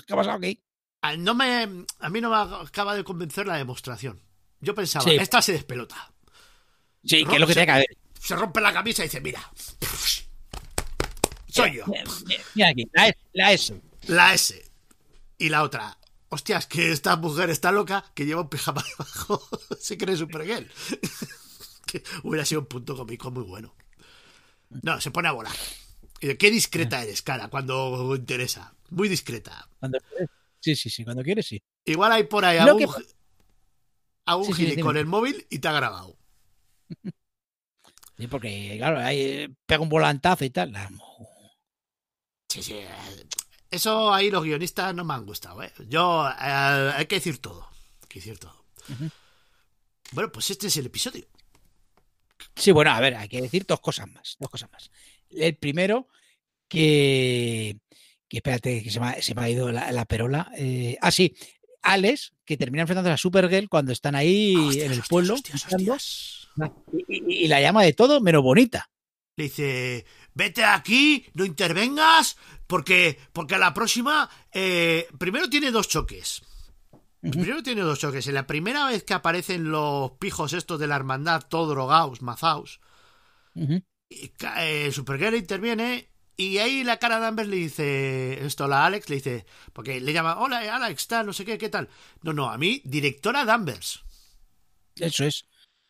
¿qué 0.05 0.13
ha 0.13 0.15
pasado 0.15 0.37
aquí? 0.37 0.61
A, 1.01 1.15
no 1.17 1.33
me, 1.35 1.85
a 1.99 2.09
mí 2.09 2.21
no 2.21 2.29
me 2.29 2.55
acaba 2.65 2.95
de 2.95 3.03
convencer 3.03 3.45
la 3.47 3.57
demostración. 3.57 4.21
Yo 4.61 4.73
pensaba, 4.73 5.03
Sí. 5.05 5.15
esta 5.19 5.41
se 5.41 5.51
despelota. 5.53 6.13
Sí, 7.03 7.25
que 7.25 7.33
es 7.35 7.39
lo 7.39 7.47
que 7.47 7.53
tiene 7.53 7.65
que 7.65 7.71
haber. 7.71 7.97
Se 8.19 8.35
rompe 8.35 8.61
la 8.61 8.71
camisa 8.71 9.03
y 9.03 9.07
dice, 9.07 9.19
mira, 9.19 9.41
soy 11.47 11.75
yo. 11.75 11.85
Mira, 11.87 12.03
mira, 12.25 12.43
mira 12.55 12.69
aquí, 12.69 12.85
la 12.93 13.07
S, 13.07 13.17
la 13.33 13.51
S. 13.53 13.81
La 14.07 14.33
S. 14.33 14.71
Y 15.37 15.49
la 15.49 15.63
otra. 15.63 15.97
Hostias, 16.29 16.65
que 16.65 16.91
esta 16.91 17.15
mujer 17.17 17.49
está 17.49 17.71
loca 17.71 18.05
que 18.15 18.25
lleva 18.25 18.41
un 18.41 18.49
pijama 18.49 18.83
debajo. 18.97 19.47
Se 19.79 19.97
cree 19.97 20.15
Supergirl. 20.17 20.69
que 21.85 22.03
hubiera 22.23 22.45
sido 22.45 22.61
un 22.61 22.67
punto 22.67 22.95
cómico 22.95 23.29
muy 23.29 23.43
bueno. 23.43 23.75
No, 24.81 24.99
se 24.99 25.11
pone 25.11 25.27
a 25.27 25.33
volar. 25.33 25.53
Qué 26.37 26.51
discreta 26.51 27.03
eres, 27.03 27.21
cara, 27.21 27.49
cuando 27.49 28.15
interesa. 28.15 28.73
Muy 28.89 29.09
discreta. 29.09 29.67
Cuando- 29.79 29.99
Sí, 30.59 30.75
sí, 30.77 30.89
sí, 30.89 31.03
cuando 31.03 31.23
quieres, 31.23 31.45
sí. 31.45 31.61
Igual 31.85 32.13
hay 32.13 32.23
por 32.23 32.45
ahí 32.45 32.57
algún, 32.57 32.79
que- 32.79 32.87
algún 34.25 34.45
Sí, 34.45 34.53
gili 34.53 34.81
con 34.81 34.95
el 34.95 35.05
móvil 35.05 35.45
y 35.49 35.59
te 35.59 35.67
ha 35.67 35.73
grabado. 35.73 36.17
Sí, 38.15 38.27
porque, 38.27 38.75
claro, 38.77 38.99
ahí 38.99 39.19
eh, 39.19 39.55
pega 39.65 39.81
un 39.81 39.89
volantazo 39.89 40.45
y 40.45 40.51
tal. 40.51 40.71
Sí, 42.47 42.61
sí. 42.61 42.73
eh, 42.75 42.87
Eso 43.71 44.13
ahí 44.13 44.29
los 44.29 44.43
guionistas 44.43 44.93
no 44.93 45.03
me 45.03 45.15
han 45.15 45.25
gustado, 45.25 45.63
¿eh? 45.63 45.73
Yo, 45.89 46.29
eh, 46.29 46.91
hay 46.95 47.07
que 47.07 47.15
decir 47.15 47.39
todo. 47.39 47.67
Hay 48.03 48.07
que 48.07 48.19
decir 48.19 48.37
todo. 48.37 48.65
Bueno, 50.11 50.31
pues 50.31 50.51
este 50.51 50.67
es 50.67 50.77
el 50.77 50.85
episodio. 50.85 51.25
Sí, 52.55 52.71
bueno, 52.71 52.91
a 52.91 52.99
ver, 52.99 53.15
hay 53.15 53.27
que 53.27 53.41
decir 53.41 53.65
dos 53.65 53.79
cosas 53.79 54.07
más. 54.11 54.35
Dos 54.39 54.49
cosas 54.51 54.71
más. 54.71 54.91
El 55.37 55.55
primero, 55.57 56.07
que, 56.67 57.77
que 58.27 58.37
espérate, 58.37 58.83
que 58.83 58.89
se 58.91 58.99
me 58.99 59.07
ha, 59.07 59.21
se 59.21 59.35
me 59.35 59.41
ha 59.43 59.49
ido 59.49 59.71
la, 59.71 59.91
la 59.91 60.05
perola. 60.05 60.51
eh, 60.57 60.97
ah, 61.01 61.11
sí, 61.11 61.35
Alex, 61.81 62.33
que 62.45 62.57
termina 62.57 62.81
enfrentándose 62.81 63.13
a 63.13 63.17
Supergirl 63.17 63.69
cuando 63.69 63.91
están 63.91 64.15
ahí 64.15 64.55
Hostias, 64.55 64.85
en 64.85 64.91
el 64.93 64.99
hostias, 64.99 65.07
pueblo. 65.09 65.33
hostias. 65.35 66.47
Y, 67.07 67.15
y- 67.17 67.43
y 67.45 67.47
la 67.47 67.59
llama 67.61 67.83
de 67.83 67.93
todo 67.93 68.21
menos 68.21 68.41
bonita. 68.43 68.89
Le 69.35 69.45
dice, 69.45 70.05
vete 70.35 70.61
de 70.61 70.67
aquí, 70.67 71.25
no 71.33 71.43
intervengas, 71.43 72.37
porque, 72.67 73.17
porque 73.33 73.55
a 73.55 73.57
la 73.57 73.73
próxima, 73.73 74.29
eh, 74.53 75.07
primero 75.17 75.49
tiene 75.49 75.71
dos 75.71 75.87
choques. 75.87 76.43
Primero 77.19 77.63
tiene 77.63 77.81
dos 77.81 77.99
choques. 77.99 78.27
En 78.27 78.33
la 78.35 78.45
primera 78.45 78.85
vez 78.85 79.03
que 79.03 79.13
aparecen 79.13 79.71
los 79.71 80.11
pijos 80.19 80.53
estos 80.53 80.79
de 80.79 80.87
la 80.87 80.97
hermandad, 80.97 81.41
todo 81.49 81.67
drogados, 81.71 82.21
mazaos, 82.21 82.79
eh, 84.57 84.91
Supergirl 84.91 85.35
interviene 85.35 86.09
y 86.35 86.57
ahí 86.57 86.83
la 86.83 86.97
cara 86.97 87.19
de 87.19 87.27
Amber 87.27 87.47
le 87.47 87.57
dice 87.57 88.43
esto 88.45 88.67
la 88.67 88.85
Alex, 88.85 89.09
le 89.09 89.17
dice, 89.17 89.45
porque 89.71 90.01
le 90.01 90.13
llama, 90.13 90.39
hola 90.39 90.75
Alex, 90.75 91.07
tal, 91.07 91.25
no 91.25 91.33
sé 91.33 91.45
qué, 91.45 91.57
qué 91.57 91.69
tal. 91.69 91.89
No, 92.23 92.33
no, 92.33 92.49
a 92.49 92.57
mí, 92.57 92.81
directora 92.85 93.45
de 93.45 93.51
Ambers. 93.51 94.03
Eso 94.95 95.25
es. 95.25 95.45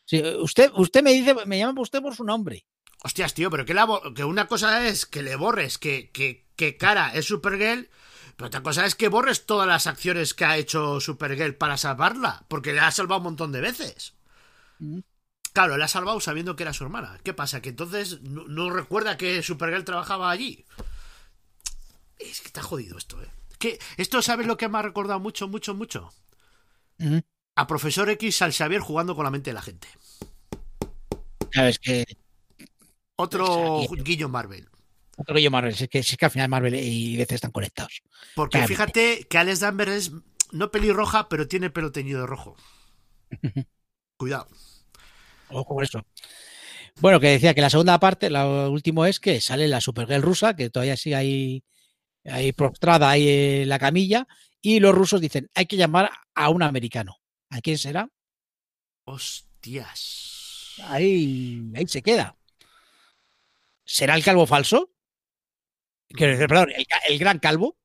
Sí, 0.06 0.22
usted, 0.22 0.70
usted 0.74 1.02
me 1.02 1.12
dice, 1.12 1.34
me 1.46 1.58
llama 1.58 1.80
usted 1.80 2.02
por 2.02 2.14
su 2.14 2.24
nombre. 2.24 2.66
Hostias, 3.02 3.34
tío, 3.34 3.50
pero 3.50 3.64
que, 3.64 3.74
la 3.74 3.86
que 4.14 4.24
una 4.24 4.46
cosa 4.46 4.86
es 4.86 5.06
que 5.06 5.22
le 5.22 5.36
borres 5.36 5.78
que, 5.78 6.10
que, 6.10 6.46
que 6.56 6.76
cara 6.76 7.14
es 7.14 7.26
Supergirl, 7.26 7.88
pero 8.36 8.48
otra 8.48 8.62
cosa 8.62 8.84
es 8.84 8.94
que 8.94 9.08
borres 9.08 9.46
todas 9.46 9.66
las 9.66 9.86
acciones 9.86 10.34
que 10.34 10.44
ha 10.44 10.58
hecho 10.58 11.00
Supergirl 11.00 11.54
para 11.54 11.76
salvarla, 11.76 12.44
porque 12.48 12.72
le 12.72 12.80
ha 12.80 12.90
salvado 12.90 13.20
un 13.20 13.24
montón 13.24 13.52
de 13.52 13.60
veces. 13.60 14.14
Mm. 14.78 15.00
Claro, 15.54 15.76
le 15.76 15.84
ha 15.84 15.88
salvado 15.88 16.20
sabiendo 16.20 16.56
que 16.56 16.64
era 16.64 16.72
su 16.72 16.82
hermana. 16.84 17.18
¿Qué 17.22 17.32
pasa? 17.32 17.62
Que 17.62 17.68
entonces 17.70 18.20
no, 18.22 18.44
no 18.48 18.70
recuerda 18.70 19.16
que 19.16 19.40
Supergirl 19.42 19.84
trabajaba 19.84 20.30
allí. 20.30 20.66
Es 22.18 22.40
que 22.40 22.48
está 22.48 22.60
jodido 22.62 22.98
esto, 22.98 23.22
¿eh? 23.22 23.30
Que 23.58 23.78
esto, 23.96 24.20
¿sabes 24.20 24.46
lo 24.48 24.56
que 24.56 24.68
me 24.68 24.78
ha 24.78 24.82
recordado 24.82 25.20
mucho, 25.20 25.46
mucho, 25.48 25.72
mucho? 25.74 26.12
Ujú. 26.98 27.22
A 27.56 27.66
Profesor 27.68 28.10
X 28.10 28.42
al 28.42 28.52
Xavier 28.52 28.80
jugando 28.80 29.14
con 29.14 29.24
la 29.24 29.30
mente 29.30 29.50
de 29.50 29.54
la 29.54 29.62
gente. 29.62 29.86
Sabes 31.52 31.78
que 31.78 32.04
Otro 33.16 33.86
Xavier. 33.88 34.02
guiño 34.02 34.28
Marvel. 34.28 34.68
otro 35.16 35.38
yo 35.38 35.50
Marvel, 35.50 35.72
es 35.74 35.88
que, 35.88 36.00
es 36.00 36.16
que 36.16 36.24
al 36.24 36.30
final 36.32 36.48
Marvel 36.48 36.74
y 36.74 37.16
DC 37.16 37.34
están 37.36 37.52
conectados. 37.52 38.02
Porque 38.34 38.66
fíjate 38.66 39.26
que 39.28 39.38
Alex 39.38 39.60
Danvers 39.60 39.92
es 39.92 40.12
no 40.52 40.70
pelirroja, 40.70 41.28
pero 41.28 41.46
tiene 41.48 41.70
pelo 41.70 41.92
teñido 41.92 42.20
de 42.22 42.26
rojo. 42.26 42.56
Cuidado. 44.16 44.48
Ojo 45.54 45.74
con 45.74 45.84
eso. 45.84 46.04
Bueno, 47.00 47.20
que 47.20 47.28
decía 47.28 47.54
que 47.54 47.60
la 47.60 47.70
segunda 47.70 47.98
parte, 47.98 48.30
lo 48.30 48.70
último 48.70 49.06
es 49.06 49.20
que 49.20 49.40
sale 49.40 49.68
la 49.68 49.80
Supergirl 49.80 50.22
rusa, 50.22 50.54
que 50.54 50.70
todavía 50.70 50.96
sigue 50.96 51.16
ahí, 51.16 51.64
ahí 52.24 52.52
prostrada 52.52 53.10
ahí 53.10 53.62
en 53.62 53.68
la 53.68 53.78
camilla, 53.78 54.26
y 54.60 54.80
los 54.80 54.94
rusos 54.94 55.20
dicen, 55.20 55.50
hay 55.54 55.66
que 55.66 55.76
llamar 55.76 56.10
a 56.34 56.48
un 56.50 56.62
americano. 56.62 57.20
¿A 57.50 57.60
quién 57.60 57.78
será? 57.78 58.08
Hostias. 59.04 60.74
Ahí, 60.84 61.62
ahí 61.74 61.86
se 61.86 62.02
queda. 62.02 62.36
¿Será 63.84 64.14
el 64.14 64.24
calvo 64.24 64.46
falso? 64.46 64.90
Quiero 66.08 66.32
decir, 66.32 66.48
perdón, 66.48 66.70
el, 67.08 67.18
gran 67.18 67.38
calvo. 67.38 67.76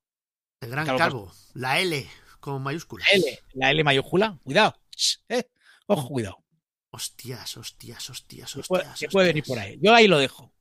El 0.62 0.70
gran 0.70 0.86
Calvo. 0.86 1.00
calvo. 1.00 1.32
La 1.54 1.80
L 1.80 2.08
con 2.40 2.62
mayúsculas. 2.62 3.08
La 3.12 3.18
L, 3.18 3.40
la 3.54 3.72
L 3.72 3.84
mayúscula. 3.84 4.40
Cuidado. 4.44 4.76
Eh. 5.30 5.50
Ojo, 5.88 6.10
cuidado. 6.10 6.44
Hostias, 6.92 7.58
hostias, 7.58 8.10
hostias, 8.10 8.56
hostias. 8.56 8.68
puede, 8.68 9.10
puede 9.12 9.28
venir 9.28 9.44
por 9.44 9.60
ahí. 9.60 9.80
Yo 9.82 9.94
ahí 9.94 10.08
lo 10.08 10.18
dejo. 10.18 10.52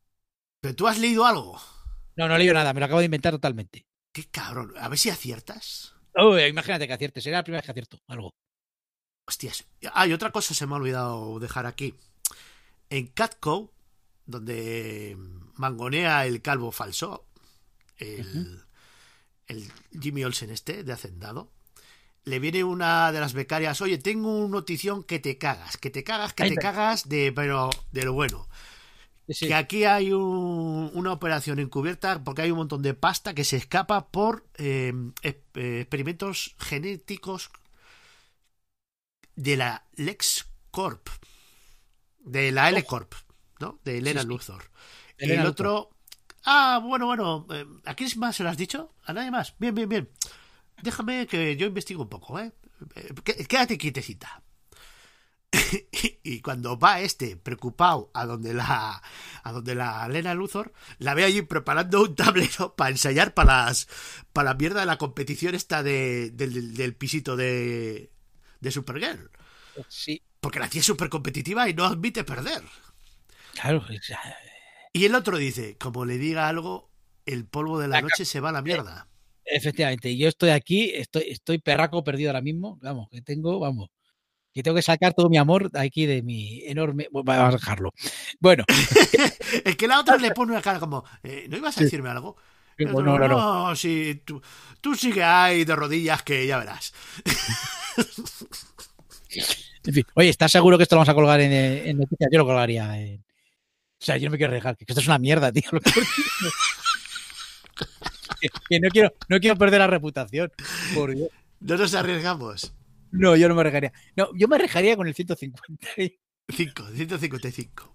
Pero 0.61 0.75
tú 0.75 0.87
has 0.87 0.99
leído 0.99 1.25
algo. 1.25 1.59
No, 2.17 2.29
no 2.29 2.35
he 2.35 2.39
leído 2.39 2.55
nada, 2.55 2.73
me 2.73 2.81
lo 2.81 2.87
acabo 2.87 2.99
de 2.99 3.07
inventar 3.07 3.33
totalmente. 3.33 3.87
Qué 4.13 4.25
cabrón. 4.25 4.75
A 4.79 4.89
ver 4.89 4.99
si 4.99 5.09
aciertas. 5.11 5.95
Uy, 6.15 6.43
imagínate 6.43 6.87
que 6.87 6.93
acierte, 6.93 7.21
será 7.21 7.39
la 7.39 7.45
primera 7.45 7.61
vez 7.61 7.67
que 7.67 7.71
acierto 7.71 7.99
algo. 8.09 8.35
Hostias. 9.27 9.65
Ah, 9.93 10.07
y 10.07 10.13
otra 10.13 10.33
cosa 10.33 10.55
se 10.55 10.67
me 10.67 10.75
ha 10.75 10.79
olvidado 10.79 11.39
dejar 11.39 11.67
aquí. 11.67 11.95
En 12.91 13.07
Catco, 13.09 13.73
donde 14.27 15.17
mangonea 15.55 16.27
el 16.27 16.43
calvo 16.43 16.73
falso, 16.73 17.27
el, 17.97 18.63
el 19.47 19.71
Jimmy 20.01 20.25
Olsen 20.25 20.51
este, 20.51 20.83
de 20.83 20.93
Hacendado, 20.93 21.53
le 22.29 22.39
viene 22.41 22.65
una 22.65 23.13
de 23.13 23.21
las 23.21 23.33
becarias, 23.35 23.81
oye, 23.81 23.99
tengo 23.99 24.31
una 24.39 24.49
notición 24.59 25.05
que 25.05 25.19
te 25.19 25.39
cagas, 25.39 25.77
que 25.79 25.91
te 25.91 26.05
cagas, 26.05 26.35
que 26.35 26.47
te 26.47 26.59
cagas, 26.59 27.09
de 27.09 27.33
pero 27.33 27.71
de 27.93 28.05
lo 28.05 28.13
bueno. 28.15 28.49
Sí. 29.29 29.47
Que 29.47 29.55
aquí 29.55 29.85
hay 29.85 30.13
un- 30.13 30.91
una 30.95 31.13
operación 31.13 31.59
encubierta 31.59 32.23
porque 32.25 32.43
hay 32.43 32.51
un 32.51 32.59
montón 32.59 32.83
de 32.83 32.95
pasta 32.95 33.35
que 33.35 33.45
se 33.45 33.57
escapa 33.57 34.09
por 34.11 34.47
eh, 34.59 34.93
e- 35.23 35.43
eh, 35.55 35.81
experimentos 35.81 36.55
genéticos 36.59 37.51
de 39.37 39.57
la 39.57 39.85
LexCorp, 39.97 41.09
de 42.21 42.53
la 42.53 42.69
L-Corp, 42.69 43.15
¿no? 43.61 43.79
De 43.85 43.99
Elena 43.99 44.23
Sí, 44.23 44.29
sí. 44.29 44.29
Luthor. 44.29 44.71
Elena 45.19 45.43
el 45.43 45.45
Luthor. 45.45 45.71
otro, 45.71 45.91
ah, 46.45 46.81
bueno, 46.85 47.07
bueno, 47.07 47.47
eh, 47.53 47.67
¿a 47.87 47.95
quién 47.95 48.11
más 48.19 48.37
se 48.37 48.43
lo 48.45 48.51
has 48.51 48.57
dicho? 48.57 48.95
¿A 49.05 49.13
nadie 49.13 49.31
más? 49.31 49.55
Bien, 49.59 49.75
bien, 49.75 49.89
bien. 49.89 50.11
Déjame 50.83 51.27
que 51.27 51.57
yo 51.57 51.67
investigo 51.67 52.03
un 52.03 52.09
poco, 52.09 52.39
¿eh? 52.39 52.53
Eh, 52.95 53.15
qué- 53.25 53.47
Quédate 53.47 53.79
quietecita. 53.79 54.43
y 56.23 56.41
cuando 56.43 56.79
va 56.79 57.01
este 57.01 57.37
preocupado 57.37 58.11
a 58.13 58.27
donde 58.27 58.53
la 58.53 59.03
a 59.43 59.53
donde 59.53 59.75
la 59.75 60.05
Elena 60.07 60.35
Luthor 60.35 60.73
la 60.99 61.15
ve 61.15 61.25
allí 61.25 61.41
preparando 61.43 62.03
un 62.03 62.15
tablero 62.15 62.75
para 62.77 62.91
ensayar 62.91 63.33
para 63.33 63.65
las 63.67 63.89
para 64.35 64.51
la 64.51 64.55
mierda 64.55 64.81
de 64.81 64.87
la 64.87 64.99
competición 64.99 65.55
esta 65.55 65.83
de, 65.83 66.31
del, 66.33 66.75
del 66.75 66.95
pisito 66.95 67.35
de 67.35 68.13
de 68.61 68.71
Supergirl 68.71 69.31
Sí, 69.89 70.23
porque 70.41 70.59
la 70.61 70.69
tía 70.69 70.81
es 70.81 70.87
súper 70.87 71.09
competitiva 71.09 71.69
y 71.69 71.75
no 71.75 71.85
admite 71.85 72.25
perder 72.25 72.63
claro. 74.01 74.41
y 74.93 75.05
el 75.05 75.15
otro 75.15 75.37
dice 75.39 75.77
como 75.79 76.05
le 76.05 76.19
diga 76.19 76.49
algo 76.49 76.91
el 77.27 77.47
polvo 77.47 77.79
de 77.79 77.89
la 77.89 77.97
La 77.97 78.03
noche 78.03 78.25
se 78.25 78.41
va 78.41 78.51
a 78.51 78.53
la 78.53 78.63
mierda 78.63 79.08
Efectivamente, 79.51 80.17
yo 80.17 80.29
estoy 80.29 80.51
aquí, 80.51 80.91
estoy, 80.95 81.25
estoy 81.29 81.59
perraco 81.59 82.05
perdido 82.05 82.31
ahora 82.31 82.41
mismo. 82.41 82.79
Vamos, 82.83 83.09
que 83.11 83.23
tengo, 83.23 83.59
vamos, 83.59 83.89
que 84.53 84.63
tengo 84.63 84.77
que 84.77 84.83
sacar 84.83 85.15
todo 85.15 85.29
mi 85.29 85.39
amor 85.39 85.71
aquí 85.75 86.07
de 86.07 86.23
mi 86.23 86.63
enorme. 86.67 87.09
Vamos 87.11 87.49
a 87.49 87.51
dejarlo. 87.51 87.93
Bueno, 88.41 88.65
es 89.65 89.77
que 89.77 89.89
la 89.89 90.01
otra 90.01 90.17
le 90.17 90.31
pone 90.33 90.53
una 90.53 90.63
cara 90.63 90.79
como 90.79 91.05
eh, 91.23 91.47
no 91.49 91.57
ibas 91.57 91.79
a 91.79 91.85
decirme 91.85 92.11
algo 92.11 92.37
otro, 92.87 93.03
no, 93.03 93.19
no, 93.19 93.29
no. 93.29 93.77
sí, 93.77 94.23
tú, 94.25 94.41
tú 94.81 94.95
sigue 94.95 95.25
ahí 95.25 95.65
de 95.65 95.75
rodillas 95.75 96.23
que 96.23 96.47
ya 96.47 96.59
verás 96.59 96.93
En 99.85 99.95
fin, 99.95 100.05
oye, 100.15 100.29
¿estás 100.29 100.53
seguro 100.53 100.77
que 100.77 100.83
esto 100.83 100.97
lo 100.97 101.01
vamos 101.01 101.09
a 101.09 101.15
colgar 101.15 101.41
en, 101.41 101.53
eh, 101.53 101.89
en 101.89 101.99
noticias? 101.99 102.29
Yo 102.31 102.39
lo 102.39 102.45
colgaría 102.45 103.01
en. 103.01 103.21
O 103.21 104.05
sea, 104.05 104.19
yo 104.19 104.27
no 104.27 104.33
me 104.33 104.37
quiero 104.37 104.51
arriesgar, 104.51 104.77
que 104.77 104.85
esto 104.87 105.01
es 105.01 105.07
una 105.07 105.19
mierda, 105.19 105.51
tío. 105.51 105.71
que- 108.41 108.49
que, 108.69 108.81
no 108.81 108.89
quiero, 108.91 109.13
no 109.29 109.39
quiero 109.41 109.57
perder 109.57 109.81
la 109.81 109.87
reputación. 109.87 110.53
Por 110.95 111.15
Dios. 111.15 111.29
no 111.61 111.77
nos 111.77 111.95
arriesgamos 111.95 112.73
No, 113.11 113.37
yo 113.37 113.49
no 113.49 113.55
me 113.55 113.61
arriesgaría. 113.63 113.93
No, 114.17 114.29
yo 114.35 114.49
me 114.49 114.57
arriesgaría 114.57 114.97
con 114.97 115.07
el 115.09 115.15
150. 115.15 115.89
5, 116.51 116.87
155 116.95 117.95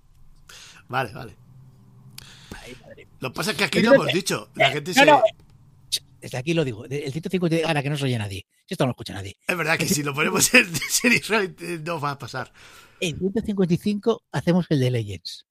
vale, 0.87 1.11
vale 1.13 1.35
Ay, 2.61 2.75
madre. 2.83 3.07
Lo 3.19 3.31
que 3.31 3.35
pasa 3.35 3.51
es 3.51 3.57
que 3.57 3.63
aquí 3.63 3.81
no- 3.81 3.93
hemos 3.95 4.07
dicho. 4.13 4.49
La 4.55 4.69
gente 4.71 4.91
no, 4.93 4.99
se. 4.99 5.05
no. 5.05 5.21
Desde 6.21 6.37
aquí 6.37 6.53
lo 6.53 6.63
digo. 6.63 6.85
El 6.85 7.11
150, 7.11 7.67
ahora 7.67 7.81
que 7.83 7.89
no 7.89 7.97
se 7.97 8.05
oye 8.05 8.17
nadie. 8.17 8.45
Esto 8.67 8.83
no 8.85 8.89
lo 8.89 8.91
escucha 8.91 9.13
nadie. 9.13 9.35
Es 9.47 9.57
verdad 9.57 9.77
que 9.77 9.87
si 9.87 10.03
lo 10.03 10.13
ponemos 10.13 10.53
en 10.53 10.73
serie 10.89 11.17
Israel, 11.17 11.55
eh, 11.59 11.79
no 11.83 11.99
va 11.99 12.11
a 12.11 12.17
pasar. 12.19 12.53
En 12.99 13.17
155 13.17 14.23
hacemos 14.31 14.65
el 14.69 14.79
de 14.79 14.91
Legends. 14.91 15.45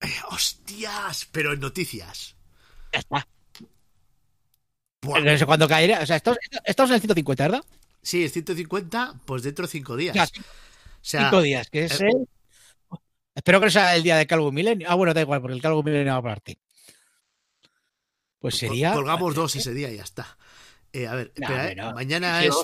Eh, 0.00 0.08
¡Hostias! 0.30 1.28
Pero 1.32 1.52
en 1.54 1.60
noticias. 1.60 2.36
Ya 2.92 2.98
está. 2.98 3.26
No 5.04 5.38
sé 5.38 5.46
cuándo 5.46 5.68
caerá. 5.68 6.00
O 6.00 6.06
sea, 6.06 6.16
estamos, 6.16 6.38
estamos 6.64 6.90
en 6.90 6.94
el 6.94 7.00
150, 7.00 7.44
¿verdad? 7.44 7.64
Sí, 8.02 8.24
es 8.24 8.32
150, 8.32 9.14
pues 9.24 9.42
dentro 9.42 9.66
de 9.66 9.72
5 9.72 9.96
días. 9.96 10.14
Ya, 10.14 10.24
O 10.24 10.28
sea, 11.00 11.22
cinco 11.24 11.42
días, 11.42 11.68
que 11.70 11.84
es 11.84 12.00
eh, 12.00 12.06
Espero 13.34 13.60
que 13.60 13.66
no 13.66 13.70
sea 13.70 13.96
el 13.96 14.02
día 14.02 14.16
de 14.16 14.26
Calvo 14.26 14.52
Milenio. 14.52 14.86
Ah, 14.90 14.94
bueno, 14.94 15.12
da 15.12 15.20
igual, 15.20 15.40
porque 15.40 15.54
el 15.56 15.62
Calvo 15.62 15.82
Milenio 15.82 16.22
va 16.22 16.32
a. 16.32 16.38
Pues 18.38 18.56
sería. 18.56 18.92
colgamos 18.92 19.34
dos 19.34 19.56
ese 19.56 19.74
día 19.74 19.90
y 19.90 19.96
ya 19.96 20.02
está. 20.02 20.36
Eh, 20.92 21.08
a 21.08 21.14
ver, 21.16 21.32
No, 21.36 21.46
espera, 21.46 21.70
eh. 21.72 21.74
no. 21.74 21.92
mañana 21.92 22.44
es 22.44 22.54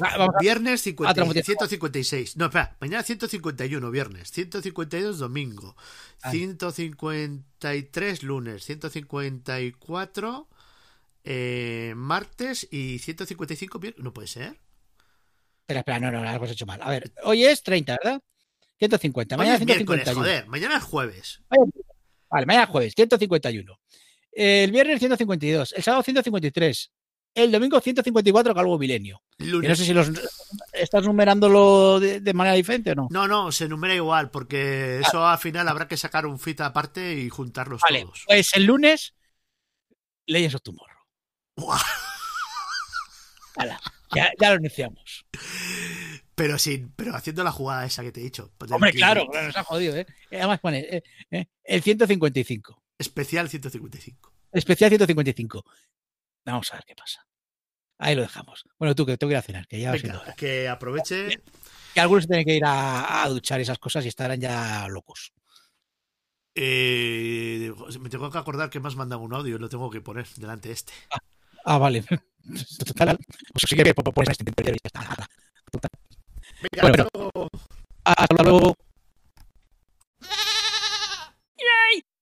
viernes 0.40 0.83
50 0.83 1.11
Otro 1.11 1.26
motivo. 1.26 1.44
156. 1.44 2.37
No, 2.37 2.44
espera, 2.44 2.76
mañana 2.81 3.03
151 3.03 3.90
viernes, 3.90 4.31
152 4.31 5.18
domingo, 5.18 5.74
Ay. 6.22 6.38
153 6.38 8.22
lunes, 8.22 8.64
154 8.64 10.48
eh, 11.24 11.92
martes 11.96 12.66
y 12.70 12.98
155 12.98 13.78
viernes. 13.78 14.02
No 14.04 14.12
puede 14.12 14.28
ser. 14.28 14.59
Espera, 15.62 15.80
espera, 15.80 16.00
no, 16.00 16.11
no, 16.11 16.28
algo 16.28 16.44
has 16.44 16.50
hecho 16.50 16.66
mal. 16.66 16.80
A 16.83 16.90
ver, 16.90 17.12
hoy 17.22 17.44
es 17.44 17.62
30, 17.62 17.96
¿verdad? 18.02 18.22
150. 18.78 19.35
Hoy 19.35 19.38
Mañana 19.38 19.56
es 19.59 19.64
miércoles, 19.64 20.04
151. 20.04 20.20
joder, 20.20 20.46
mañana 20.48 20.76
es 20.78 20.83
jueves. 20.85 21.40
Vale, 22.30 22.46
mañana 22.46 22.66
jueves, 22.66 22.94
151. 22.96 23.78
El 24.33 24.70
viernes 24.72 24.98
152, 25.00 25.72
el 25.76 25.83
sábado 25.83 26.02
153, 26.02 26.92
el 27.35 27.52
domingo 27.52 27.80
154 27.80 28.54
Calvo 28.54 28.78
Milenio. 28.78 29.22
Y 29.38 29.44
no 29.44 29.50
Lunes. 29.52 29.78
sé 29.78 29.85
si 29.85 29.92
los 29.92 30.11
estás 30.72 31.04
numerándolo 31.04 31.98
de, 32.00 32.20
de 32.20 32.33
manera 32.35 32.54
diferente 32.56 32.92
o 32.92 32.94
no. 32.94 33.09
No, 33.11 33.26
no, 33.28 33.52
se 33.52 33.68
numera 33.68 33.94
igual, 33.94 34.30
porque 34.30 35.00
eso 35.00 35.26
al 35.26 35.38
final 35.38 35.66
habrá 35.68 35.87
que 35.88 35.96
sacar 35.96 36.26
un 36.26 36.38
fit 36.38 36.61
aparte 36.62 37.12
y 37.14 37.28
juntarlos 37.28 37.83
Vale, 37.83 38.02
todos. 38.02 38.24
pues 38.26 38.54
el 38.54 38.64
lunes, 38.64 39.14
Legends 40.26 40.54
of 40.54 40.62
Tomorrow. 40.62 40.89
Ya, 44.14 44.31
ya 44.40 44.51
lo 44.51 44.57
iniciamos. 44.57 45.25
Pero 46.35 46.59
sin, 46.59 46.90
pero 46.92 47.14
haciendo 47.14 47.44
la 47.44 47.53
jugada 47.53 47.85
esa 47.85 48.03
que 48.03 48.12
te 48.12 48.20
he 48.20 48.25
dicho. 48.25 48.51
Pues 48.59 48.70
Hombre, 48.73 48.92
claro, 48.92 49.27
nos 49.33 49.57
ha 49.57 49.64
jodido, 49.64 49.96
¿eh? 49.96 50.07
Además 50.33 50.61
pone 50.61 50.81
eh, 50.81 51.03
eh, 51.31 51.46
el 51.64 51.83
155. 51.83 52.83
Especial 52.99 53.49
155. 53.49 54.33
Especial 54.53 54.90
155. 54.90 55.64
Vamos 56.44 56.73
a 56.73 56.77
ver 56.77 56.85
qué 56.87 56.94
pasa. 56.94 57.27
Ahí 57.99 58.14
lo 58.14 58.23
dejamos. 58.23 58.64
Bueno, 58.79 58.94
tú 58.94 59.05
que 59.05 59.16
tengo 59.18 59.29
que 59.29 59.35
ir 59.35 59.38
a 59.38 59.42
cenar, 59.42 59.66
que 59.68 59.79
ya 59.79 59.92
Venga, 59.92 60.35
que 60.35 60.68
aproveche. 60.68 61.42
Que 61.94 62.01
algunos 62.01 62.27
tienen 62.27 62.46
que 62.46 62.55
ir 62.55 62.64
a, 62.64 63.23
a 63.23 63.29
duchar 63.29 63.61
esas 63.61 63.79
cosas 63.79 64.05
y 64.05 64.09
estarán 64.09 64.40
ya 64.40 64.88
locos. 64.88 65.33
Eh, 66.55 67.73
me 68.01 68.09
tengo 68.09 68.31
que 68.31 68.38
acordar 68.38 68.70
que 68.70 68.81
me 68.81 68.88
has 68.88 68.96
mandado 68.96 69.23
un 69.23 69.35
audio 69.35 69.57
y 69.57 69.59
lo 69.59 69.68
tengo 69.68 69.90
que 69.90 70.01
poner 70.01 70.27
delante 70.37 70.68
de 70.68 70.75
este. 70.75 70.92
Ah, 71.11 71.18
vale. 71.79 72.03
Total, 72.87 73.16
pues 73.16 73.62
sí 73.68 73.77
que 73.77 73.83
pones 73.94 74.31
este 74.31 74.44
y 74.62 74.64
ya 74.64 74.75
está. 74.85 75.27
Total. 75.70 75.90
Venga, 76.62 76.83
Bueno, 76.83 77.05
hasta 77.05 77.18
luego. 77.23 77.49
Hasta 78.05 78.42
luego. 78.42 78.77